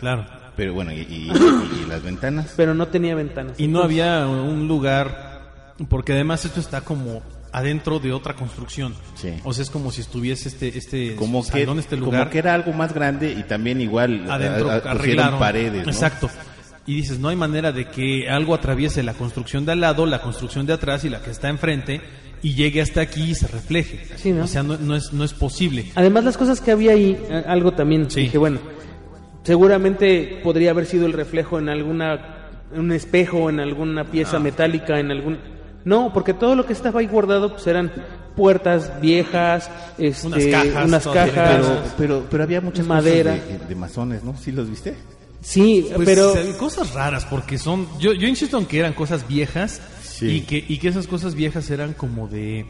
[0.00, 0.26] Claro.
[0.56, 2.52] pero bueno, y, y- y- y las ventanas.
[2.56, 3.58] pero no tenía ventanas.
[3.58, 5.52] Y no había un lugar,
[5.88, 7.22] porque además esto está como
[7.52, 8.94] adentro de otra construcción.
[9.14, 9.32] Sí.
[9.44, 12.52] O sea, es como si estuviese este, este Como que, este como lugar que era
[12.54, 15.38] algo más grande y también igual adentro a- a- arreglaron.
[15.38, 15.90] paredes, ¿no?
[15.92, 16.28] Exacto.
[16.86, 20.20] Y dices, no hay manera de que algo atraviese la construcción de al lado, la
[20.20, 22.00] construcción de atrás y la que está enfrente
[22.42, 24.00] y llegue hasta aquí y se refleje.
[24.16, 24.44] Sí, ¿no?
[24.44, 25.86] O sea, no, no es, no es posible.
[25.94, 28.20] Además, las cosas que había ahí, eh, algo también, Sí.
[28.22, 28.60] dije, bueno,
[29.42, 34.40] seguramente podría haber sido el reflejo en alguna, en un espejo, en alguna pieza Ah.
[34.40, 35.38] metálica, en algún...
[35.84, 37.90] No, porque todo lo que estaba ahí guardado pues eran
[38.36, 41.34] puertas viejas, este, Unas cajas, unas todo cajas,
[41.66, 43.32] Pero, pero, pero había muchas Madera.
[43.36, 44.36] cosas de, de masones, ¿no?
[44.36, 44.94] ¿Sí los viste?
[45.40, 47.86] sí, Pues, pero eh, cosas raras, porque son.
[47.98, 49.80] Yo, yo insisto en que eran cosas viejas
[50.20, 52.66] Y, que, y que esas cosas viejas eran como de.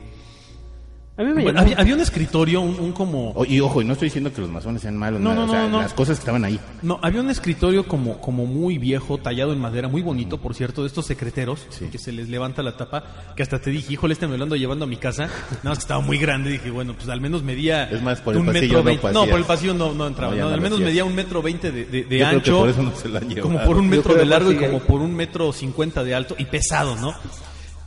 [1.18, 3.32] A mí me Bueno, había, había un escritorio, un, un como.
[3.32, 5.50] O- y ojo, y no estoy diciendo que los masones sean malos, No, nada, no,
[5.50, 5.82] o sea, no, no.
[5.82, 6.60] las cosas que estaban ahí.
[6.82, 10.82] No, había un escritorio como, como muy viejo, tallado en madera, muy bonito, por cierto,
[10.82, 11.86] de estos secreteros, Sí.
[11.86, 13.02] que se les levanta la tapa,
[13.36, 15.78] que hasta te dije, híjole, este me lo ando llevando a mi casa, nada más
[15.78, 18.46] que estaba muy grande, dije, bueno, pues al menos medía Es más, por el un
[18.46, 20.78] pasillo metro no no, por el pasillo no, no entraba, No, no, no al menos
[20.80, 23.08] medía un metro veinte de, de, de Yo creo que ancho, por eso no se
[23.08, 23.42] lo han llevado.
[23.42, 24.82] como por un metro de largo y como ¿eh?
[24.86, 27.14] por un metro cincuenta de alto y pesado, ¿no?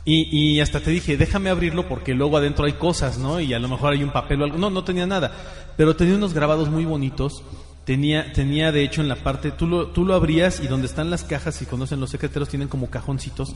[0.04, 3.40] Y, y hasta te dije, déjame abrirlo porque luego adentro hay cosas, ¿no?
[3.40, 4.58] Y a lo mejor hay un papel o algo.
[4.58, 5.32] No, no tenía nada.
[5.76, 7.42] Pero tenía unos grabados muy bonitos.
[7.84, 11.10] Tenía, tenía de hecho en la parte, tú lo, tú lo abrías y donde están
[11.10, 13.54] las cajas, si conocen los secreteros, tienen como cajoncitos.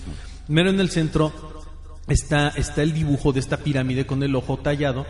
[0.49, 1.33] Mero en el centro
[2.09, 5.07] está, está el dibujo de esta pirámide con el ojo tallado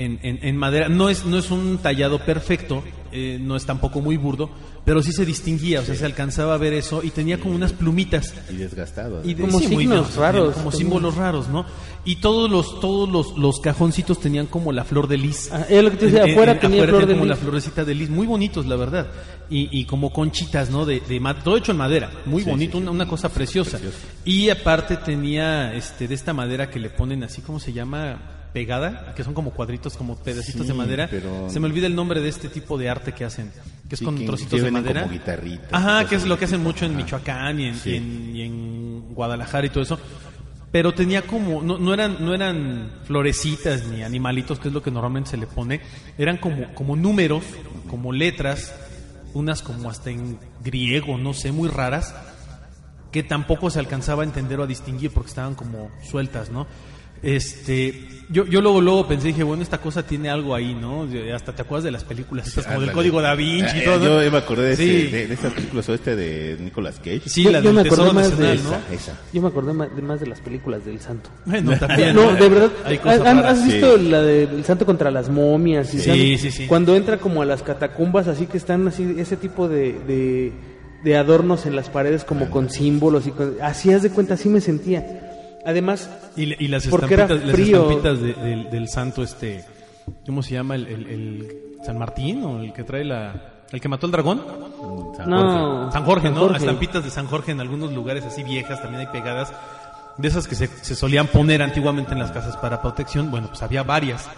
[0.00, 0.88] en, en- en madera.
[0.88, 2.82] No es, no es un tallado perfecto,
[3.12, 4.50] eh, no es tampoco muy burdo,
[4.84, 7.72] pero sí se distinguía, o sea, se alcanzaba a ver eso y tenía como unas
[7.72, 8.32] plumitas.
[8.50, 9.26] Y desgastados.
[9.26, 11.66] Y de- Como muy signos raros Como símbolos raros, ¿no?
[12.04, 15.50] Y todos los, todos los, los cajoncitos tenían como la flor de lis.
[15.52, 17.30] Ah, es lo que te decía, afuera en- tenía afuera flor de como lis.
[17.30, 19.08] la florecita de lis, muy bonitos, la verdad.
[19.50, 20.86] Y, y como conchitas, ¿no?
[20.86, 23.78] De, de todo hecho en madera, muy bonito, Una, una cosa preciosa.
[24.24, 28.39] Y aparte tenía este de esta madera que le ponen así, ¿cómo se llama?
[28.52, 31.06] Pegada, que son como cuadritos, como pedacitos Sí, de madera.
[31.10, 33.50] pero- Se me olvida el nombre de este tipo de arte que hacen,
[33.88, 35.02] que es Sí, con que trocitos de madera.
[35.04, 35.18] como
[35.72, 36.96] Ajá, que es lo que hacen mucho en.
[36.96, 37.90] Michoacán y en, Sí.
[37.90, 39.98] y en, y en Guadalajara y todo eso.
[40.72, 44.90] Pero tenía como, no, no eran, no eran florecitas ni animalitos, que es lo que
[44.92, 45.80] normalmente se le pone,
[46.16, 47.42] eran como, como números,
[47.88, 48.72] como letras,
[49.34, 52.14] unas como hasta en griego, no sé, muy raras,
[53.10, 56.68] que tampoco se alcanzaba a entender o a distinguir porque estaban como sueltas, ¿no?
[57.22, 61.06] Este, yo, yo luego, luego pensé, dije, bueno, esta cosa tiene algo ahí, ¿no?
[61.34, 63.98] Hasta te acuerdas de las películas, estas como del código da Vinci y Eh, todo.
[63.98, 64.22] ¿no?
[64.22, 64.82] Yo me acordé de, Sí.
[65.02, 67.22] ese- de, de esas películas o este de Nicolas Cage.
[67.26, 68.94] Sí, Yo- la yo del me acordé Tesoro más de esa, ¿no?
[68.94, 69.18] esa.
[69.32, 71.28] Yo me acordé ma- de más de las películas del santo.
[71.44, 72.14] Bueno, también.
[72.14, 72.70] No, de verdad.
[73.44, 74.08] ¿Has, visto Sí.
[74.08, 75.92] la del santo contra las momias?
[75.92, 76.66] y Sí, santo- sí, sí.
[76.68, 80.52] Cuando entra como a las catacumbas, así que están así, ese tipo de, de,
[81.04, 84.48] de adornos en las paredes como con símbolos y con- así haz de cuenta, así
[84.48, 85.26] me sentía.
[85.64, 89.64] Además, Y, y las Porque era estampitas, las estampitas de- del, del santo este,
[90.26, 90.74] ¿cómo se llama?
[90.74, 91.48] El, el- el
[91.84, 94.42] San Martín o el que trae la, el que mató al dragón.
[95.16, 95.38] San No.
[95.40, 95.92] Jorge.
[95.92, 96.40] San Jorge, San ¿no?
[96.40, 96.56] Jorge.
[96.58, 99.52] Estampitas de San Jorge en algunos lugares así viejas también hay pegadas.
[100.16, 103.30] De esas que se, se solían poner antiguamente en las casas para protección.
[103.30, 104.28] Bueno, pues había varias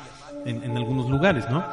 [0.45, 1.65] en, en algunos lugares, ¿no?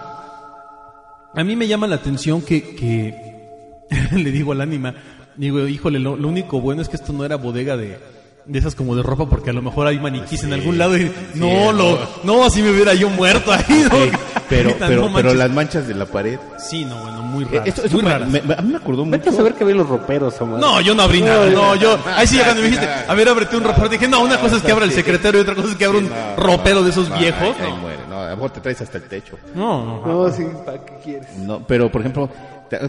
[1.36, 3.86] A mí me llama la atención que, que
[4.16, 4.94] le digo al ánima,
[5.36, 8.00] digo, híjole, lo, lo único bueno es que esto no era bodega de,
[8.46, 11.12] de esas como de ropa, porque a lo mejor hay maniquís en algún lado y
[11.36, 13.64] no, lo, no, así me hubiera yo muerto ahí.
[13.92, 13.96] ¿no?
[13.98, 14.12] Sí,
[14.50, 16.40] pero, pero, no pero las manchas de la pared.
[16.58, 17.68] Sí, no, bueno, muy Eh, raras.
[17.68, 18.28] esto- esto muy raras.
[18.28, 19.18] me- me- a mí me acordó mucho.
[19.18, 20.34] vete a saber que ven los roperos.
[20.42, 23.56] No, yo no abrí nada, no, yo, ahí sí cuando me dijiste, a ver, ábrete
[23.58, 25.76] un ropero, dije, no, una cosa es que abra el secretario y otra cosa es
[25.76, 27.78] que abra un ropero de esos viejos, ahí- ahí no.
[27.78, 28.00] muere.
[28.10, 29.38] No, a lo mejor te traes hasta el techo.
[29.54, 31.28] No, no, No, sí, ¿para qué quieres?
[31.38, 32.28] No, pero por ejemplo,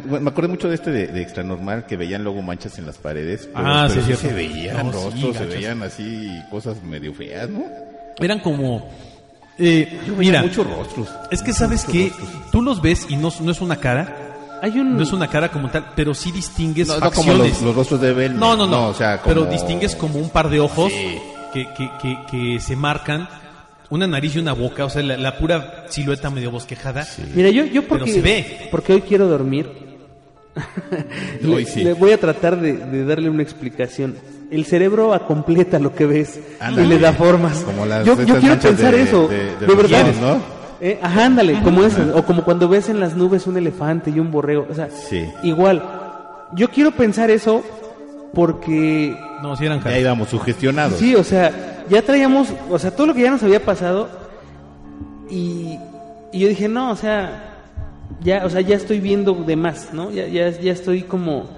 [0.05, 2.99] Me acordé mucho de este de, de Extra Normal, que veían luego manchas en las
[2.99, 3.49] paredes.
[3.55, 4.29] Pero, Ah, pero sí, cierto.
[4.29, 7.65] se veían No, sí, rostros, se veían así cosas medio feas, ¿no?
[8.19, 8.89] Eran como...
[9.59, 11.09] eh, mira, Muchos rostros.
[11.31, 12.51] es que sabes que rostros.
[12.53, 14.97] tú los ves y no, no es una cara, Hay un...
[14.97, 18.01] no es una cara como tal, pero sí distingues No, no como los, los rostros
[18.03, 18.39] de Bell.
[18.39, 18.89] No, no, no.
[18.89, 19.35] o sea, como...
[19.35, 21.19] Pero distingues como un par de ojos Sí.
[21.55, 23.27] que, que, que, que se marcan,
[23.91, 27.07] una nariz y una boca, o sea, la, la pura silueta medio bosquejada.
[27.35, 28.69] Mira, yo, yo Pero porque, se ve.
[28.71, 29.69] porque hoy quiero dormir,
[31.45, 31.85] Hoy le, sí.
[31.85, 34.17] le voy a tratar de, de darle una explicación.
[34.51, 36.41] El cerebro acompleta lo que ves
[36.77, 37.59] y le da formas.
[37.61, 40.07] Como las- yo, yo quiero pensar de- eso, de- de, de los verdad.
[40.21, 40.61] ¿no?
[40.81, 42.09] Eh, ajá, ándale, como esas.
[42.15, 44.67] O como cuando ves en las nubes un elefante y un borrego.
[44.69, 45.25] O sea, Sí.
[45.45, 45.85] igual.
[46.53, 47.63] Yo quiero pensar eso
[48.35, 50.01] porque No, si eran Ya caras.
[50.01, 50.99] íbamos sugestionados.
[50.99, 54.09] Sí, o sea, ya traíamos, o sea, todo lo que ya nos había pasado
[55.29, 55.79] y,
[56.33, 57.47] y yo dije, no, o sea,
[58.23, 60.11] ya, o sea, ya estoy viendo de más, ¿no?
[60.11, 61.49] Ya, ya, ya estoy como,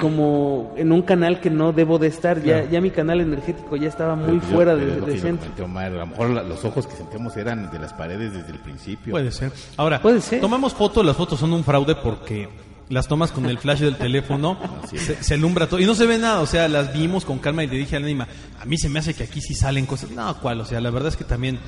[0.00, 3.88] como en un canal que no debo de estar, ya, ya mi canal energético ya
[3.88, 5.64] estaba muy Pero yo- fuera pero de, yo centro.
[5.64, 9.12] Omar, a lo mejor los ojos que sentíamos eran de las paredes desde el principio.
[9.12, 9.52] Puede ser.
[9.76, 10.40] Ahora, Puede ser.
[10.40, 12.48] tomamos fotos, las fotos son un fraude porque
[12.88, 14.58] las tomas con el flash del teléfono,
[14.88, 17.64] se, se alumbra todo y no se ve nada, o sea, las vimos con calma
[17.64, 18.28] y le dije al ánima,
[18.60, 20.10] a mí se me hace que aquí sí salen cosas.
[20.10, 21.58] No, cuál, o sea, la verdad es que también,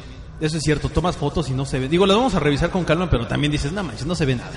[0.40, 1.88] eso es cierto, tomas fotos y no se ve.
[1.88, 4.36] Digo, las vamos a revisar con calma, pero también dices, no manches, no se ve
[4.36, 4.50] nada.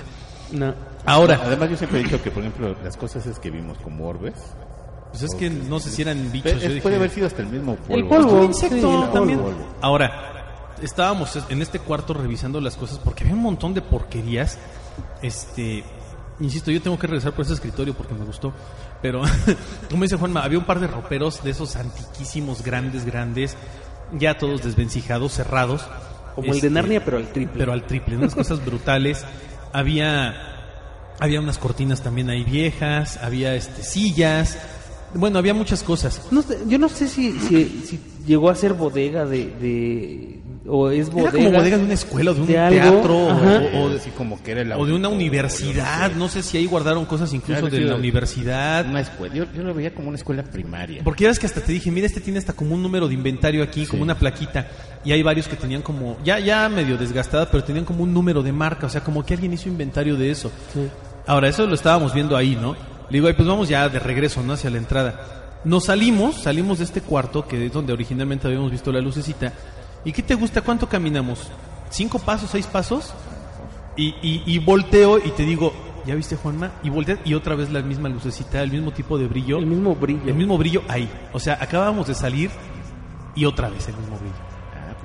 [0.52, 0.74] No.
[1.06, 4.08] Ahora, Además, yo siempre he dicho que, por ejemplo, las cosas es que vimos como
[4.08, 4.36] orbes,
[5.10, 6.52] pues es que no sé si eran bichos.
[6.54, 7.96] es- yo dije, puede haber sido hasta el mismo polvo.
[7.96, 8.44] El polvo.
[8.44, 9.40] insecto Sí, el también.
[9.40, 9.66] polvo.
[9.82, 14.58] Ahora, estábamos en este cuarto revisando las cosas porque había un montón de porquerías.
[15.22, 15.84] Este,
[16.42, 18.54] insisto, yo tengo que regresar por ese escritorio porque me gustó.
[19.02, 19.22] Pero,
[19.90, 23.56] como dice Juanma, había un par de roperos de esos antiquísimos, grandes, grandes,
[24.12, 25.86] ya todos desvencijados, cerrados.
[26.36, 27.58] Como el Este, de Narnia, pero al triple.
[27.58, 29.26] pero al triple, unas cosas brutales.
[29.74, 30.48] Había
[31.20, 34.58] había unas cortinas también ahí viejas, había este sillas.
[35.14, 36.22] Bueno, había muchas cosas.
[36.32, 40.38] No yo no sé si, si, si llegó a ser bodega de, de
[40.68, 41.30] o es bodega.
[41.30, 44.10] Era como bodega de una escuela, o de un de teatro, o- o, de, así
[44.12, 46.12] como que era el o de una universidad.
[46.14, 48.86] No sé si ahí guardaron cosas incluso Claro, de sí, la universidad.
[48.88, 51.04] Una escuela, yo, yo lo veía como una escuela primaria.
[51.04, 53.14] Porque ya ves que hasta te dije, mira, este tiene hasta como un número de
[53.14, 54.68] inventario aquí, como una plaquita.
[55.04, 58.44] Y hay varios que tenían como, ya, ya medio desgastadas, pero tenían como un número
[58.44, 58.86] de marca.
[58.86, 60.52] O sea, como que alguien hizo inventario de eso.
[61.28, 62.76] Ahora, eso lo estábamos viendo ahí, ¿no?
[63.12, 64.54] Le digo, ay, pues vamos ya de regreso, ¿no?
[64.54, 65.60] Hacia la entrada.
[65.66, 69.52] Nos salimos, salimos de este cuarto, que es donde originalmente habíamos visto la lucecita.
[70.06, 70.62] ¿Y qué te gusta?
[70.62, 71.50] ¿Cuánto caminamos?
[71.90, 73.14] ¿Cinco pasos, seis pasos?
[73.98, 75.74] Y, y, y volteo y te digo,
[76.06, 76.72] ¿ya viste, Juanma?
[76.84, 79.58] Y volteas y otra vez la misma lucecita, el mismo tipo de brillo.
[79.58, 80.22] El mismo brillo.
[80.26, 81.10] El mismo brillo ahí.
[81.34, 82.50] O sea, acabábamos de salir
[83.36, 84.51] y otra vez el mismo brillo.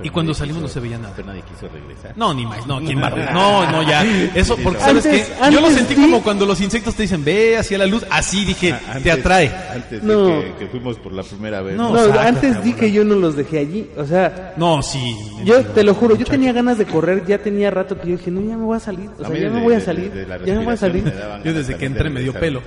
[0.03, 1.13] Y cuando salimos quiso- no se veía nada.
[1.15, 2.13] Pero nadie quiso regresar.
[2.15, 4.03] No, ni más, no, ¿quién va a No, no, ya.
[4.35, 6.01] Eso, porque sabes que yo lo sentí sí.
[6.01, 8.05] como cuando los insectos te dicen, ve hacia la luz.
[8.09, 9.51] Así dije, Ah, te atrae.
[9.73, 10.27] Antes No.
[10.27, 11.75] de que, que fuimos por la primera vez.
[11.75, 12.75] No, No, sácate, antes di cabrón.
[12.79, 13.89] que yo no los dejé allí.
[13.97, 15.15] O sea, No, sí.
[15.43, 18.31] yo te lo juro, yo tenía ganas de correr, ya tenía rato que yo dije,
[18.31, 19.09] no, ya me voy a salir.
[19.19, 20.11] O sea, ya me voy a salir.
[20.45, 21.03] Ya me voy a salir.
[21.43, 22.61] Yo desde que entré me dio pelo.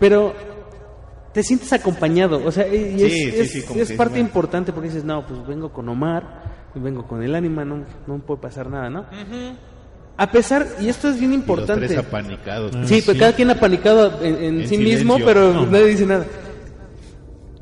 [0.00, 0.34] Pero
[1.32, 4.18] te sientes acompañado, o sea, y es, sí, sí, parte bueno.
[4.18, 6.41] importante porque dices, no, pues vengo con Omar,
[6.74, 9.04] vengo con el ánima, no, no puede pasar nada, ¿no?
[10.16, 11.86] A pesar, y esto es bien Y los importante.
[11.86, 12.72] tres apanicados.
[12.84, 15.66] Sí, pues cada quien apanicado en, en En sí mismo, pero No.
[15.66, 16.24] nadie dice nada.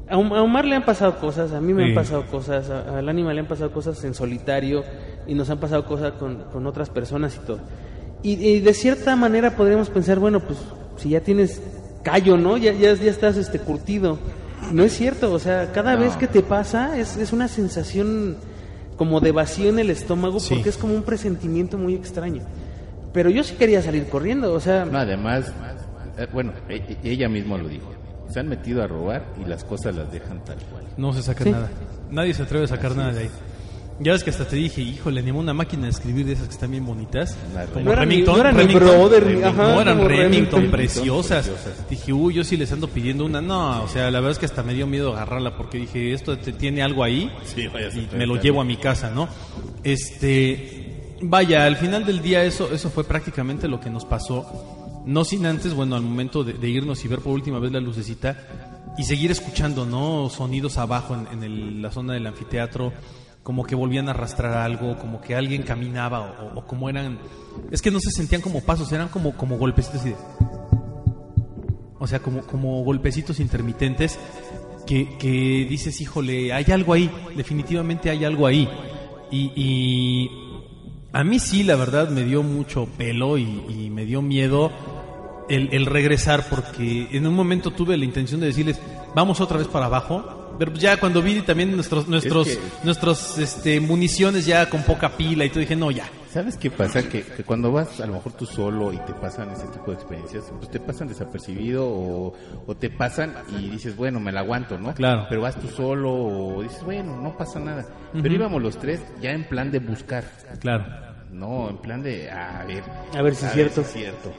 [0.08, 1.88] A Om- a Omar le han pasado cosas, a mí me Sí.
[1.90, 4.82] han pasado cosas, al ánima le han pasado cosas en solitario
[5.28, 7.61] y nos han pasado cosas con, con otras personas y todo.
[8.22, 10.58] Y, y de cierta manera podríamos pensar, bueno, pues
[10.96, 11.62] si ya tienes
[12.02, 12.56] callo, ¿no?
[12.56, 14.18] Ya, ya, ya estás este curtido.
[14.72, 16.00] No es cierto, o sea, cada No.
[16.00, 18.36] vez que te pasa es, es una sensación
[19.01, 20.53] como de vacío en el estómago Sí.
[20.53, 22.42] porque es como un presentimiento muy extraño.
[23.14, 24.84] Pero yo sí quería salir corriendo, o sea...
[24.84, 25.51] No, además,
[26.18, 27.90] eh, bueno, e- e- ella misma lo dijo.
[28.28, 30.84] Se han metido a robar y las cosas las dejan tal cual.
[30.98, 31.51] No se saca Sí.
[31.51, 31.70] nada.
[32.11, 33.30] Nadie se atreve a sacar nada de ahí.
[34.03, 36.55] Ya ves que hasta te dije, híjole, ni una máquina de escribir de esas que
[36.55, 37.36] están bien bonitas.
[37.74, 38.34] Como No Remington.
[38.34, 38.80] no eran Remington.
[38.88, 39.61] Brother, ni- Remington.
[39.61, 40.70] ajá, No, eran como Remington, Remington.
[40.70, 41.48] preciosas.
[41.48, 41.90] Preciosas.
[41.90, 43.42] Dije, uy, yo sí les ando pidiendo una.
[43.42, 46.38] No, o sea, la verdad es que hasta me dio miedo agarrarla porque dije, esto
[46.38, 49.28] te- tiene algo ahí Sí, vaya a y me lo llevo a mi casa, ¿no?
[49.84, 55.03] Este, vaya, al final del día eso, eso fue prácticamente lo que nos pasó.
[55.05, 57.80] No sin antes, bueno, al momento de, de irnos y ver por última vez la
[57.80, 58.36] lucecita
[58.96, 60.28] y seguir escuchando, ¿no?
[60.30, 62.92] Sonidos abajo en, en el- la zona del anfiteatro,
[63.43, 67.18] como que volvían a arrastrar algo, como que alguien caminaba o, o- como eran...
[67.70, 70.16] Es que no se sentían como pasos, eran como, como golpecitos así de...
[71.99, 74.18] O sea, como, como golpecitos intermitentes
[74.86, 78.68] que, que dices, híjole, hay algo ahí, definitivamente hay algo ahí.
[79.30, 80.30] Y, y
[81.12, 84.70] a mí sí, la verdad, me dio mucho pelo y, y me dio miedo
[85.49, 88.80] el regresar porque en un momento tuve la intención de decirles,
[89.14, 90.39] vamos otra vez para abajo.
[90.61, 95.44] Pero ya cuando vi también nuestros nuestros que- nuestros este municiones ya con poca pila
[95.44, 97.02] y todo dije, "No, ya." ¿Sabes qué pasa?
[97.08, 99.94] Que, que cuando vas a lo mejor tú solo y te pasan ese tipo de
[99.94, 102.34] experiencias, pues te pasan desapercibido o,
[102.66, 104.94] o te pasan y dices, bueno, me la aguanto, ¿no?
[104.94, 105.26] Claro.
[105.28, 107.84] Pero vas tú solo o dices, bueno, no pasa nada.
[108.12, 110.22] Pero íbamos los tres ya en plan de buscar,
[110.61, 110.84] Claro.
[111.32, 112.82] No, en plan de, a ver.
[113.16, 113.80] A ver si es cierto.
[113.82, 114.32] es cierto.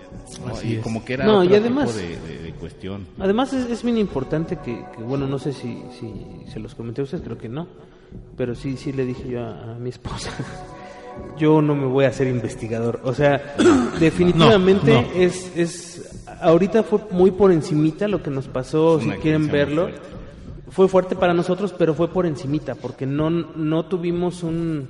[0.45, 0.53] ¿no?
[0.53, 0.83] Así y es.
[0.83, 3.07] como que era No, otro y además- tipo de, de- de cuestión.
[3.19, 6.13] Además es, es bien importante que, que, bueno, no sé si, si
[6.51, 7.67] se los comenté a ustedes, creo que no,
[8.37, 10.31] pero sí, sí le dije yo a, a mi esposa,
[11.37, 13.55] yo no me voy a hacer investigador, o sea,
[13.99, 15.07] definitivamente No, no.
[15.15, 19.99] es, es, ahorita fue muy por encimita lo que nos pasó, si quieren verlo, fuerte.
[20.69, 24.87] fue fuerte para nosotros, pero fue por encimita, porque no, no tuvimos un,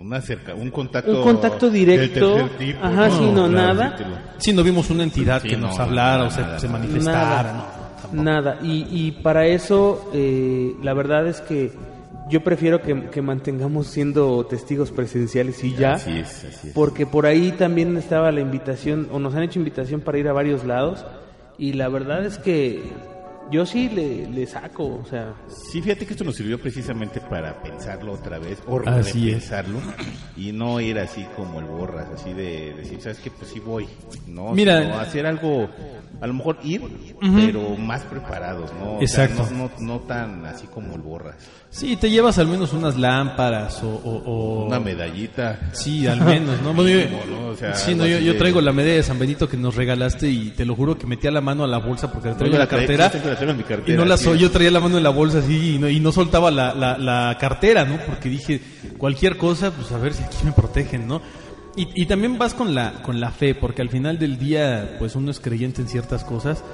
[0.00, 1.18] Una cerca, un contacto.
[1.18, 4.62] un contacto directo, del tipo, ajá, sí, no, Claro, nada, sí te lo- Sí, no
[4.62, 7.52] vimos una entidad Sí, que no, nos no, hablara nada, o se, nada, se manifestara,
[7.52, 7.66] Nada,
[8.12, 8.22] ¿no?
[8.22, 8.58] nada.
[8.62, 11.72] Y, y para eso, eh, la verdad es que
[12.30, 15.92] yo prefiero que, que mantengamos siendo testigos presenciales y ya.
[15.94, 16.72] Así es, así es.
[16.74, 20.32] Porque por ahí también estaba la invitación, o nos han hecho invitación para ir a
[20.32, 21.04] varios lados.
[21.58, 22.82] Y la verdad es que
[23.50, 27.62] yo sí le, le saco, o sea, Sí, fíjate que esto nos sirvió precisamente para
[27.62, 29.80] pensarlo otra vez o repensarlo
[30.36, 33.30] y no ir así como el borras, así de decir, ¿sabes qué?
[33.30, 33.88] Pues sí voy,
[34.26, 34.52] ¿no?
[34.52, 34.82] Mira.
[34.82, 35.68] Sino hacer algo,
[36.20, 36.82] a lo mejor ir,
[37.20, 38.98] pero más preparados, ¿no?
[38.98, 41.36] O sea, no, no, no tan así como el borras.
[41.72, 43.88] Sí, te llevas al menos unas lámparas o...
[43.88, 45.70] o- o- Una medallita.
[45.72, 46.74] Sí, al menos, ¿no?
[46.74, 47.46] Bueno, yo, Mínimo, ¿no?
[47.50, 50.28] O sea, sí, no, yo, yo traigo la medalla de San Benito que nos regalaste
[50.28, 52.66] y te lo juro que metía la mano a la bolsa porque la traigo la
[52.66, 53.10] cartera.
[53.46, 54.24] la mi Y cartera, no la sí.
[54.24, 56.74] so- yo traía la mano en la bolsa así y no, y no soltaba la,
[56.74, 57.98] la, la cartera, ¿no?
[58.04, 58.60] Porque dije,
[58.98, 61.22] cualquier cosa, pues a ver si aquí me protegen, ¿no?
[61.76, 65.14] Y, y también vas con la, con la fe, porque al final del día, pues
[65.14, 66.64] uno es creyente en ciertas cosas,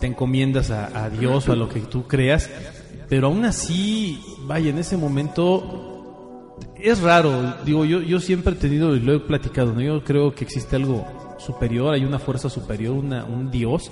[0.00, 2.50] te encomiendas a, a Dios o a lo que tú creas,
[3.10, 8.96] pero aún así, vaya, en ese momento es raro, digo, yo, yo siempre he tenido,
[8.96, 9.82] y lo he platicado, ¿no?
[9.82, 11.06] Yo creo que existe algo
[11.38, 13.90] superior, hay una fuerza superior, una, un Dios,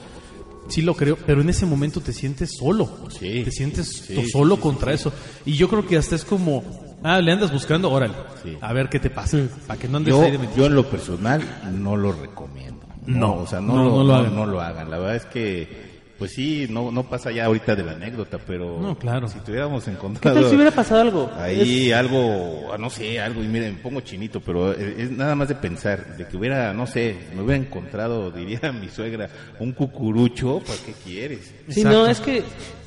[0.68, 3.42] sí lo creo, pero en ese momento te sientes solo, Sí.
[3.44, 5.12] te sientes Sí, tú sí, solo sí, contra eso,
[5.44, 6.62] y yo creo que hasta es como,
[7.02, 8.56] ah, le andas buscando, órale, Sí.
[8.60, 10.88] a ver qué te pasa, para que no andes Yo, ahí de yo en lo
[10.88, 11.42] personal
[11.74, 12.86] no lo recomiendo.
[13.06, 14.90] No, o sea, no, no, lo, no lo no lo hagan.
[14.90, 15.87] La verdad es que,
[16.18, 19.28] pues sí, no, no pasa ya ahorita de la anécdota, pero No, claro.
[19.28, 21.30] si tuviéramos ¿qué encontrado tal si hubiera pasado algo?
[21.36, 25.34] ahí algo, ah, no sé, algo, y miren, me pongo chinito, pero es, es nada
[25.34, 29.28] más de pensar, de que hubiera, no sé, me hubiera encontrado, diría mi suegra,
[29.60, 31.54] un cucurucho, ¿para qué quieres?
[31.68, 31.98] Sí, Exacto.
[31.98, 32.42] no, es que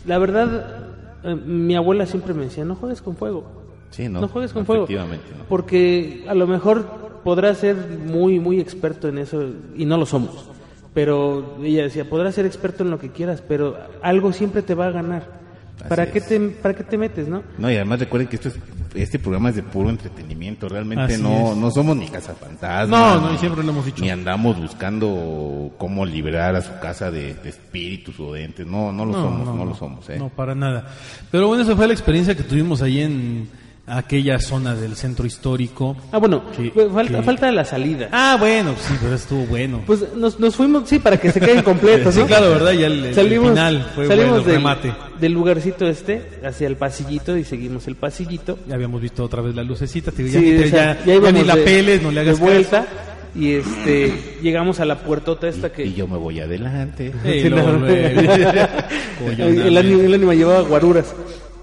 [0.06, 0.86] la verdad,
[1.24, 3.62] eh, mi abuela siempre me decía, no juegues con fuego.
[3.92, 4.84] Sí, no, No juegues con fuego.
[4.86, 5.44] efectivamente, no.
[5.46, 9.44] Porque a lo mejor podrás ser muy, muy experto en eso
[9.76, 10.50] y no lo somos.
[10.94, 14.88] Pero ella decía, podrás ser experto en lo que quieras, pero algo siempre te va
[14.88, 15.42] a ganar.
[15.88, 17.42] ¿Para qué, te, ¿Para qué te metes, no?
[17.58, 18.60] No, y además recuerden que esto es,
[18.94, 21.58] este programa es de puro entretenimiento, realmente Así no, es.
[21.58, 22.88] no somos ni cazafantasmas.
[22.88, 24.04] No, no, y siempre lo hemos dicho.
[24.04, 28.92] Ni andamos buscando cómo liberar a su casa de, de espíritus o de entes, no,
[28.92, 30.20] no lo somos, no, lo somos, eh.
[30.20, 30.88] No, para nada.
[31.32, 33.50] Pero bueno, esa fue la experiencia que tuvimos ahí en
[33.88, 35.98] aquella zona del centro histórico.
[36.12, 38.08] Ah, bueno, Que- falta, que- falta la salida.
[38.12, 39.82] Ah, bueno, sí, pero estuvo bueno.
[39.86, 42.28] Pues nos, nos fuimos, sí, para que se queden completos, Sí, ¿no?
[42.28, 42.72] claro, ¿verdad?
[42.74, 44.94] Ya el- el final fue salimos bueno, el del, remate.
[45.20, 48.60] del lugarcito este hacia el pasillito y seguimos el pasillito.
[48.68, 51.20] Ya habíamos visto otra vez la lucecita, te digo, ya, Sí, te- o sea, ya-
[51.20, 52.96] ya ni la de- peles, no le hagas de vuelta caso.
[53.36, 57.12] y este llegamos a la puertota esta que Y yo me voy adelante.
[57.50, 57.88] Luego, no.
[57.88, 61.14] el, ánimo, el ánimo llevaba guaruras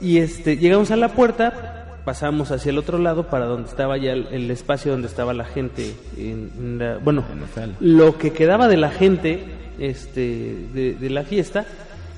[0.00, 1.77] y este llegamos a la puerta
[2.08, 5.44] pasamos hacia el otro lado para donde estaba ya el, el espacio donde estaba la
[5.44, 7.74] gente en, en la- bueno En la sala.
[7.80, 9.44] lo que quedaba de la gente
[9.78, 10.20] este
[10.72, 11.66] de, de la fiesta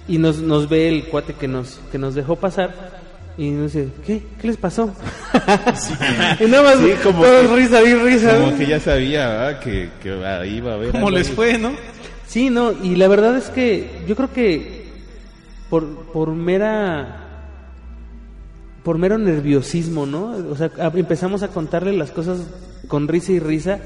[0.06, 2.70] y nos, nos ve el cuate que nos que nos dejó pasar
[3.36, 4.22] y nos dice ¿qué?
[4.40, 4.94] ¿qué les pasó?
[6.40, 9.58] y nada más Sí, como todos que- risa y risa Como que ya sabía ¿verdad?
[9.60, 10.90] que, que ahí iba a haber.
[10.92, 11.34] ¿Cómo algo les ahí.
[11.34, 11.72] fue, no?
[12.28, 14.84] Sí, no, y la verdad es que yo creo que
[15.68, 17.19] por, por mera
[18.84, 20.30] por mero nerviosismo, ¿no?
[20.50, 22.40] O sea, empezamos a contarle las cosas
[22.88, 23.78] con risa y risa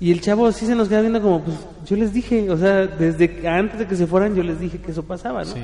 [0.00, 2.86] y el chavo sí se nos queda viendo como, pues yo les dije, o sea,
[2.86, 5.52] desde antes de que se fueran yo les dije que eso pasaba, ¿no?
[5.52, 5.60] Sí.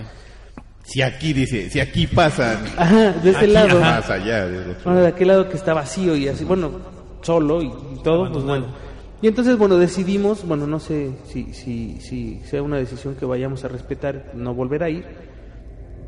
[0.84, 3.78] Si aquí dice, si aquí pasan, Ajá, de este Aquí, lado.
[3.82, 3.96] ajá.
[3.96, 4.46] más allá.
[4.46, 4.90] otro.
[4.90, 6.70] Ahora de aquel lado que está vacío y así, bueno,
[7.22, 8.66] solo y, y todo, pues bueno.
[9.22, 13.64] Y entonces, bueno, decidimos, bueno, no sé si, si, si sea una decisión que vayamos
[13.64, 15.04] a respetar, no volver a ir,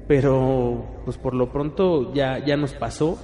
[0.08, 3.18] pero pues por lo pronto ya, ya nos pasó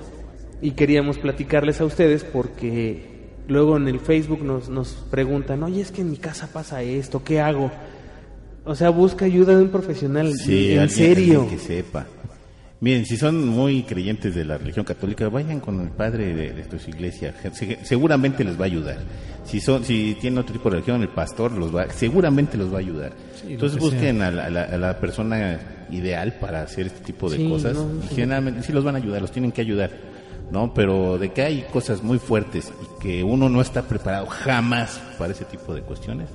[0.63, 3.13] y queríamos platicarles a ustedes porque
[3.49, 7.25] luego en el Facebook nos, nos preguntan, oye, es que en mi casa pasa esto,
[7.25, 7.71] ¿qué hago?
[8.67, 10.33] O sea, busca ayuda de un profesional.
[10.33, 11.41] Sí, en alguien- serio.
[11.43, 12.07] alguien que sepa.
[12.85, 16.79] Miren, si son muy creyentes de la religión católica, vayan con el padre de, de
[16.79, 17.35] su iglesia.
[17.55, 18.99] Se- seguramente les va a ayudar.
[19.45, 22.77] Si son, si tienen otro tipo de religión, el pastor los va, seguramente los va
[22.77, 23.13] a ayudar.
[23.49, 25.59] Entonces que busquen a la, a la- a la persona
[25.91, 27.75] ideal para hacer este tipo de Sí, cosas.
[27.75, 29.91] no, y generalmente sí los van a ayudar, los tienen que ayudar.
[30.51, 30.75] ¿no?
[30.75, 35.33] Pero de que hay cosas muy fuertes y que uno no está preparado jamás para
[35.33, 36.29] ese tipo de cuestiones,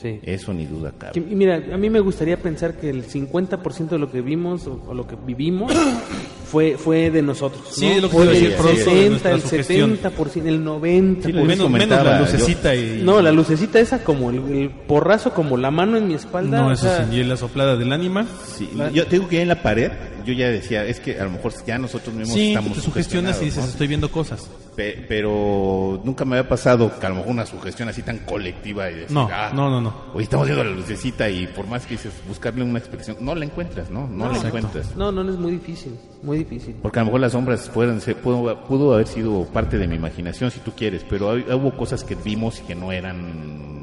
[0.00, 0.20] Sí.
[0.22, 1.12] eso ni duda cabe.
[1.12, 4.66] Que- y mira, a mí me gustaría pensar que el 50% de lo que vimos
[4.66, 5.72] o, o lo que vivimos
[6.50, 7.62] fue fue de nosotros.
[7.70, 7.92] Sí, ¿no?
[7.96, 9.98] es lo que a decir, el producto de 60, nuestra el sugestión.
[9.98, 11.22] 70%, el 90%.
[11.24, 13.02] Sí, lo Menos, la yo- lucecita y...
[13.02, 16.60] No, la lucecita esa como el, el porrazo, como la mano en mi espalda.
[16.62, 18.26] No, o eso sea, sí, y la soplada del ánima.
[18.46, 19.90] Sí, yo tengo que ir en la pared,
[20.28, 23.40] yo ya decía, es que a lo mejor ya nosotros mismos Sí, estamos te sugestionas
[23.40, 24.48] y dices, estoy viendo cosas.
[25.08, 28.94] pero nunca me había pasado que a lo mejor una sugestión así tan colectiva y
[28.94, 29.94] decir, No, ah, no, no, no.
[30.14, 33.44] Hoy estamos viendo la lucecita y por más que dices buscarle una expresión, no la
[33.44, 34.06] encuentras, ¿no?
[34.06, 34.58] No, la exacto.
[34.58, 34.94] encuentras.
[34.96, 36.74] No, no, no es muy difícil, muy difícil.
[36.82, 39.96] Porque a lo mejor las sombras fueron, se, pudo, pudo haber sido parte de mi
[39.96, 43.77] imaginación, si tú quieres, pero hay- hubo cosas que vimos y que no eran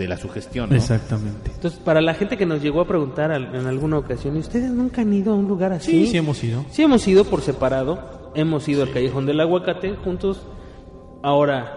[0.00, 0.76] de la sugestión, ¿no?
[0.76, 1.50] Exactamente.
[1.54, 5.02] Entonces, para la gente que nos llegó a preguntar en alguna ocasión, ¿y ustedes nunca
[5.02, 5.90] han ido a un lugar así?
[5.90, 6.64] Sí, sí hemos ido.
[6.70, 10.42] Sí hemos ido por separado, hemos ido al Callejón del Aguacate juntos,
[11.22, 11.76] ahora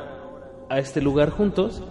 [0.70, 1.84] a este lugar juntos,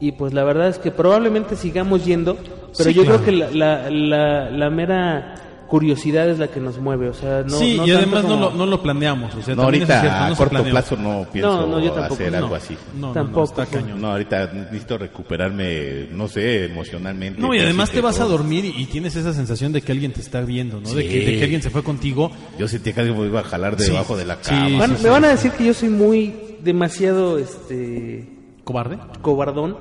[0.00, 2.36] y pues la verdad es que probablemente sigamos yendo,
[2.76, 3.22] pero Sí, yo claro.
[3.22, 5.34] creo que la, la, la, la mera
[5.66, 7.58] curiosidad es la que nos mueve, o sea, no...
[7.58, 9.34] sí, no y además no, lo, no lo planeamos.
[9.34, 12.14] O sea, No, ahorita cierto, no a corto plazo no pienso No, no, yo tampoco,
[12.14, 12.76] hacer No, algo así.
[12.94, 14.00] No, no, Tampoco, no, está cañón.
[14.00, 17.40] No, ahorita necesito recuperarme, no sé, emocionalmente.
[17.40, 20.12] No, y además te vas a dormir y, y tienes esa sensación de que alguien
[20.12, 20.88] te está viendo, ¿no?
[20.92, 22.30] De, que, de que alguien se fue contigo.
[22.58, 23.90] Yo sentía que alguien me iba a jalar Sí.
[23.90, 24.78] debajo de la Sí, cama.
[24.78, 25.08] Van- sí, me sí.
[25.08, 28.28] van a decir que yo soy muy demasiado este
[28.64, 28.98] ¿Cobarde?
[29.22, 29.76] cobardón,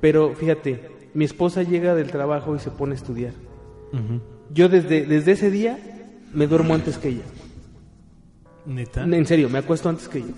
[0.00, 3.32] pero fíjate, mi esposa llega del trabajo y se pone a estudiar.
[3.92, 4.20] Ujú.
[4.52, 5.78] Yo desde, desde ese día
[6.32, 7.22] me duermo antes que ella.
[8.66, 9.02] ¿Neta?
[9.04, 10.32] En serio, me acuesto antes que ella.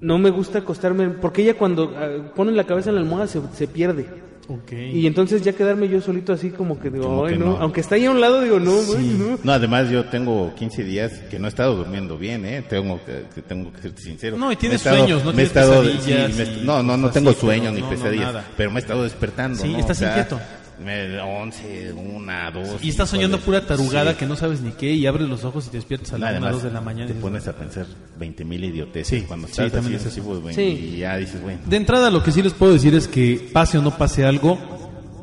[0.00, 3.40] No me gusta acostarme, porque ella cuando ah, pone la cabeza en la almohada se,
[3.54, 4.06] se pierde.
[4.48, 4.72] Ok.
[4.72, 7.46] Y entonces ya quedarme yo solito así como que digo, Como "Ay, que no".
[7.50, 7.56] no.
[7.58, 9.38] Aunque está ahí a un lado, digo, no, güey, no.
[9.44, 12.62] No, además yo tengo 15 días que no he estado durmiendo bien, ¿eh?
[12.66, 14.38] Tengo que, que tengo que ser sincero.
[14.38, 16.82] No, y tienes Me he estado- sueños, no tienes estado- pesadillas sí, me- y no,
[16.82, 18.44] no, no tengo sueños pero ni no, no, pesadillas, nada.
[18.56, 19.78] pero me he estado despertando, Sí, ¿no?
[19.80, 20.40] estás inquieto.
[20.84, 22.84] Me, 11, 1, 2.
[22.84, 24.18] Y estás soñando pura tarugada Sí.
[24.18, 26.38] que no sabes ni qué y abres los ojos y te despiertas a la Nada
[26.38, 27.06] 1 más, 2 de la mañana.
[27.08, 27.86] Te pones a pensar
[28.18, 30.62] 20 mil idioteces Sí, cuando sí, estás también así, es así, pues, Sí.
[30.94, 31.58] y ya dices, bueno.
[31.66, 34.56] De entrada, lo que sí les puedo decir es que pase o no pase algo,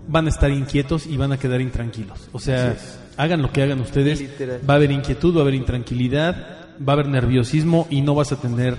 [0.07, 2.27] van a estar inquietos y van a quedar intranquilos.
[2.33, 2.75] O sea,
[3.17, 4.59] hagan lo que hagan ustedes, Literal.
[4.69, 6.35] va a haber inquietud, va a haber intranquilidad,
[6.87, 8.77] va a haber nerviosismo y no vas a tener,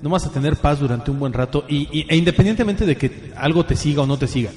[0.00, 1.64] no vas a tener paz durante un buen rato.
[1.68, 4.50] Y, y- e independientemente de que algo te siga o no te siga,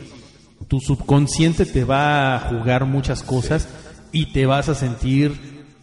[0.67, 3.67] tu subconsciente te va a jugar muchas cosas
[4.11, 5.33] y te vas a sentir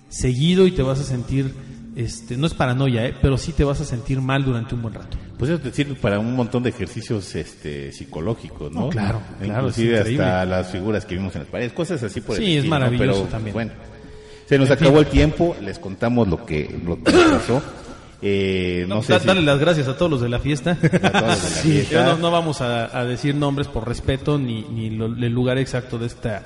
[0.08, 1.54] seguido y te vas a sentir,
[1.96, 3.14] este, no es paranoia, ¿eh?
[3.22, 5.16] pero sí te vas a sentir mal durante un buen rato.
[5.38, 8.82] Pues eso te sirve para un montón de ejercicios este, psicológicos, ¿no?
[8.82, 10.24] No, claro, claro, Inclusive es increíble.
[10.24, 12.74] hasta las figuras que vimos en las paredes, cosas así por el Sí, es estilo,
[12.74, 12.80] ¿no?
[12.80, 13.54] maravilloso Pero, también.
[13.54, 13.72] Bueno,
[14.46, 15.04] se nos En acabó fin.
[15.04, 17.62] el tiempo, les contamos lo que, lo que pasó.
[18.22, 19.26] Eh, no, No, sé da- si...
[19.26, 20.72] Dale las gracias a todos los de la fiesta.
[20.80, 21.92] A todos de la fiesta.
[21.94, 25.58] Ya no, no vamos a, a decir nombres por respeto ni, ni lo- el lugar
[25.58, 26.42] exacto de esta,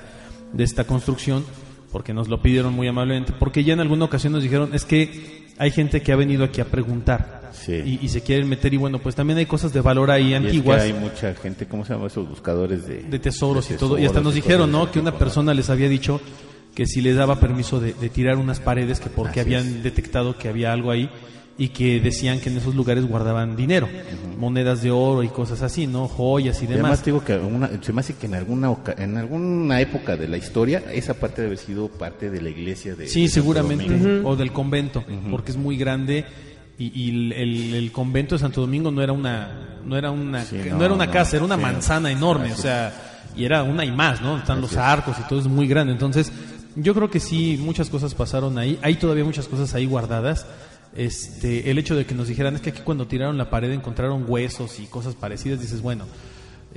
[0.53, 1.45] de esta construcción,
[1.91, 3.33] porque nos lo pidieron muy amablemente.
[3.37, 6.61] Porque ya en alguna ocasión nos dijeron, es que hay gente que ha venido aquí
[6.61, 7.73] a preguntar Sí.
[7.73, 8.73] y, y se quieren meter.
[8.73, 10.81] Y bueno, pues también hay cosas de valor ahí Y es que antiguas.
[10.83, 13.97] hay mucha gente, ¿cómo se llama esos buscadores de, de tesoros de y todo.
[13.97, 14.91] Y hasta nos dijeron, ¿no?
[14.91, 16.21] Que una persona les había dicho
[16.75, 19.83] que si les daba permiso de, de tirar unas paredes, que porque Así habían es.
[19.83, 21.09] detectado que había algo ahí
[21.59, 23.89] y que decían que en esos lugares guardaban dinero,
[24.37, 26.07] monedas de oro y cosas así, ¿no?
[26.07, 26.99] Joyas y además demás.
[27.03, 30.37] te digo que una- se me hace que en alguna en alguna época de la
[30.37, 34.21] historia esa parte debe haber sido parte de la iglesia de Sí, de seguramente.
[34.23, 36.25] O del convento, porque es muy grande
[36.77, 40.57] y, y el, el convento de Santo Domingo no era una no era una Sí,
[40.69, 41.61] no, no, era una no, casa, era una sí.
[41.63, 42.93] manzana enorme, o sea,
[43.35, 44.37] y era una y más, ¿no?
[44.37, 45.93] Están los arcos y todo es muy grande.
[45.93, 46.31] Entonces,
[46.75, 48.77] yo creo que sí muchas cosas pasaron ahí.
[48.83, 50.45] Hay todavía muchas cosas ahí guardadas.
[50.97, 54.25] Este, el hecho de que nos dijeran es que aquí cuando tiraron la pared encontraron
[54.27, 56.05] huesos y cosas parecidas, dices, bueno,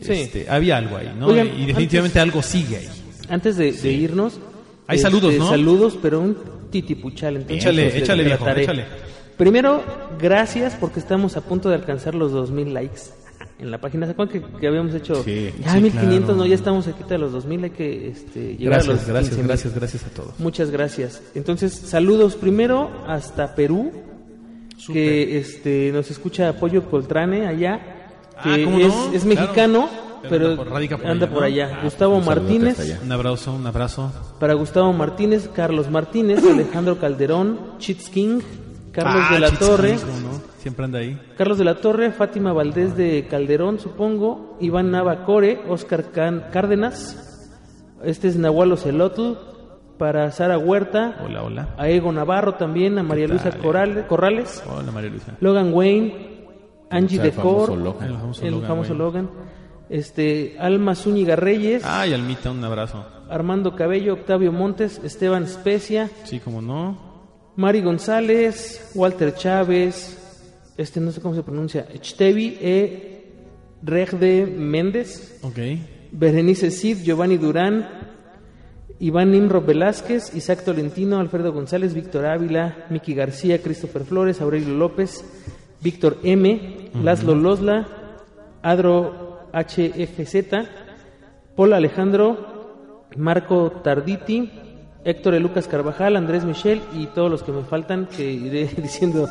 [0.01, 0.13] Sí.
[0.13, 1.27] este, había algo ahí, ¿no?
[1.27, 2.89] Oigan, y definitivamente algo sigue ahí.
[3.29, 4.35] Antes de, de irnos...
[4.35, 4.45] este,
[4.87, 5.49] Hay saludos, ¿no?
[5.49, 6.37] Saludos, pero un
[6.71, 7.37] titipuchal.
[7.37, 8.85] Entonces, Échale, échale, viejo, échale.
[9.37, 9.83] Primero,
[10.21, 13.01] gracias porque estamos a punto de alcanzar los 2000 likes
[13.59, 14.07] en la página.
[14.07, 15.23] ¿Se acuerdan que, que habíamos hecho?
[15.25, 15.51] Sí.
[15.63, 16.35] ya Sí, 1500, claro.
[16.37, 17.65] no, ya estamos aquí de los 2000.
[17.65, 19.47] Hay que este, llegar a Gracias, los gracias, 15,000.
[19.47, 20.39] gracias, gracias a todos.
[20.39, 21.23] Muchas gracias.
[21.35, 23.93] Entonces, saludos primero hasta Perú,
[24.87, 27.81] Que este, nos escucha Apoyo Coltrane allá,
[28.37, 29.13] Ah, que ¿cómo es, no?
[29.13, 29.27] es Claro.
[29.41, 29.89] mexicano,
[30.29, 30.57] pero
[31.05, 31.71] anda por- allá.
[31.75, 33.01] Ah, Gustavo un saludote Martínez, allá.
[33.05, 34.13] Un abrazo, un abrazo.
[34.41, 38.41] para Gustavo Martínez, Carlos Martínez, Alejandro Calderón, Chits King,
[38.93, 40.39] Carlos Ah, de la Chits Torre, King.
[40.59, 41.19] Siempre anda ahí.
[41.39, 47.49] Carlos de la Torre, Fátima Valdés de Calderón, supongo, Iván Navacore, Oscar Can- Cárdenas,
[48.05, 49.35] este es Nahualo Celotl,
[50.01, 51.69] para Sara Huerta, Hola, hola.
[51.77, 55.37] a Ego Navarro también, a María Luisa tal, Corral- Corrales, Hola, María Luisa.
[55.41, 56.47] Logan Wayne,
[56.89, 58.09] Angie sea, el famoso Decor, Logan.
[58.43, 58.95] El famoso.
[58.95, 59.31] Logan,
[59.91, 63.05] este, Alma Zúñiga Reyes, Ay, Almita, un abrazo.
[63.29, 66.97] Armando Cabello, Octavio Montes, Esteban Especia, Sí, como no.
[67.57, 70.17] Mari González, Walter Chávez,
[70.79, 73.07] este no sé cómo se pronuncia, Echtevi E.
[73.83, 75.59] Regde Méndez, Ok.
[76.13, 77.87] Berenice Cid, Giovanni Durán,
[79.01, 85.25] Iván Nimro Velázquez, Isaac Tolentino, Alfredo González, Víctor Ávila, Miki García, Christopher Flores, Aurelio López,
[85.81, 87.87] Víctor M, Laszlo Losla,
[88.63, 90.37] Adro HFZ,
[91.57, 94.51] Paul Alejandro, Marco Tarditi,
[95.03, 95.41] Héctor E.
[95.41, 99.27] Lucas Carvajal, Andrés Michel y todos los que me faltan que iré diciendo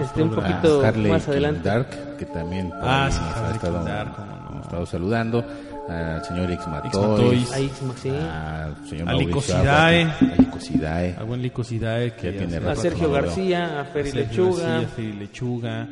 [0.00, 1.68] este, un poquito más adelante.
[1.68, 3.20] Dark, que también Ah, sí,
[3.54, 4.58] estado, Dark, no.
[4.58, 5.44] ha estado saludando,
[5.88, 6.94] al señor X Matois.
[6.94, 7.70] Matois, Ahí,
[8.00, 8.08] sí.
[8.10, 10.02] al señor A Mauricio Lico Sidae.
[10.04, 11.16] Aguate, a Lico Sidae.
[11.18, 13.10] A buen Lico Sidae, que Ya tiene A Sergio.
[13.12, 15.88] García, a a Feri Lechuga, García, Feri Lechuga,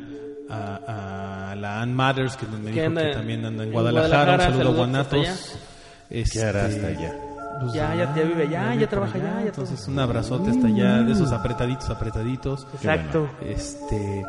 [0.49, 3.73] a, a la Ann Matters, que me Que dijo anda que también anda en en
[3.73, 4.17] Guadalajara.
[4.17, 5.57] Guadalajara, un saludo a Guanatos.
[6.09, 7.13] Este, ¿Qué hará hasta allá?
[7.61, 9.91] pues, Ya, ya, ya vive allá, ya por trabaja allá, ya Entonces, todo.
[9.91, 12.67] un abrazote hasta allá, de esos apretaditos, apretaditos.
[12.75, 13.29] Exacto.
[13.45, 14.23] Este.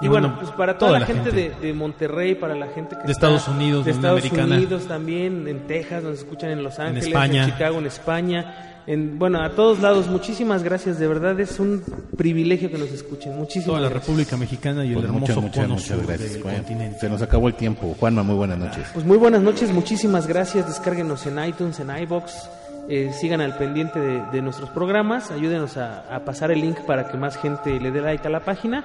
[0.00, 3.12] Y bueno, pues para toda, la, gente, De, de Monterrey, para la gente que De
[3.12, 4.56] está- Estados Unidos, de de Estados Americana.
[4.56, 7.46] Unidos también, en Texas, nos escuchan en Los Ángeles, en, España.
[7.46, 10.06] Chicago, en España, en bueno, a todos lados.
[10.06, 11.82] Muchísimas gracias, de verdad es un
[12.16, 13.36] privilegio que nos escuchen.
[13.36, 13.88] Muchísimas Toda la.
[13.88, 16.32] República Mexicana y el Pues hermoso muchas, muchas, cono muchas sur gracias.
[16.34, 16.54] del Juan.
[16.58, 16.98] continente.
[17.00, 17.96] Se nos acabó el tiempo.
[17.98, 18.86] Juanma, muy buenas noches.
[18.94, 20.68] Pues muy buenas noches, muchísimas gracias.
[20.68, 22.48] Descárguenos en iTunes, en iBox.
[22.88, 25.32] Eh, sigan al pendiente de, de nuestros programas.
[25.32, 28.40] Ayúdenos a, a pasar el link para que más gente le dé like a la
[28.40, 28.84] página.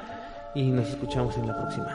[0.56, 1.88] Y nos escuchamos en la próxima.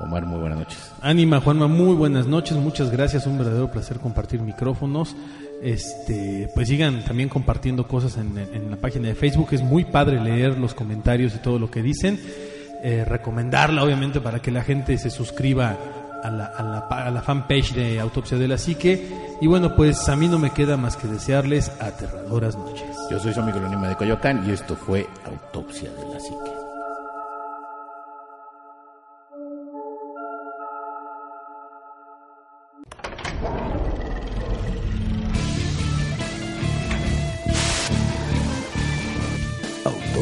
[0.00, 0.92] Omar, muy buenas noches.
[1.02, 5.14] Ánima, Juanma, muy buenas noches, muchas gracias, un verdadero placer compartir micrófonos.
[5.62, 10.18] Este, pues sigan también compartiendo cosas en, en la página de Facebook, es muy padre
[10.18, 12.18] leer los comentarios y todo lo que dicen.
[12.82, 15.76] Eh, recomendarla, obviamente, para que la gente se suscriba
[16.22, 19.06] a la, a, la, a la fanpage de Autopsia de la Psique.
[19.40, 22.96] Y bueno, pues a mí no me queda más que desearles aterradoras noches.
[23.10, 26.49] Yo soy su amigo de Coyoacán y esto fue Autopsia de la Psique.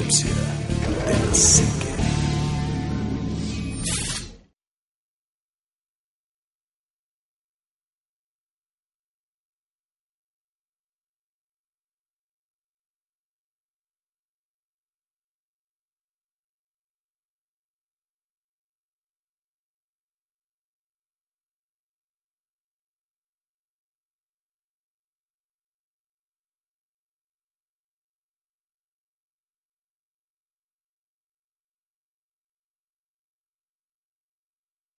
[0.08, 1.87] Autopsia de la psique.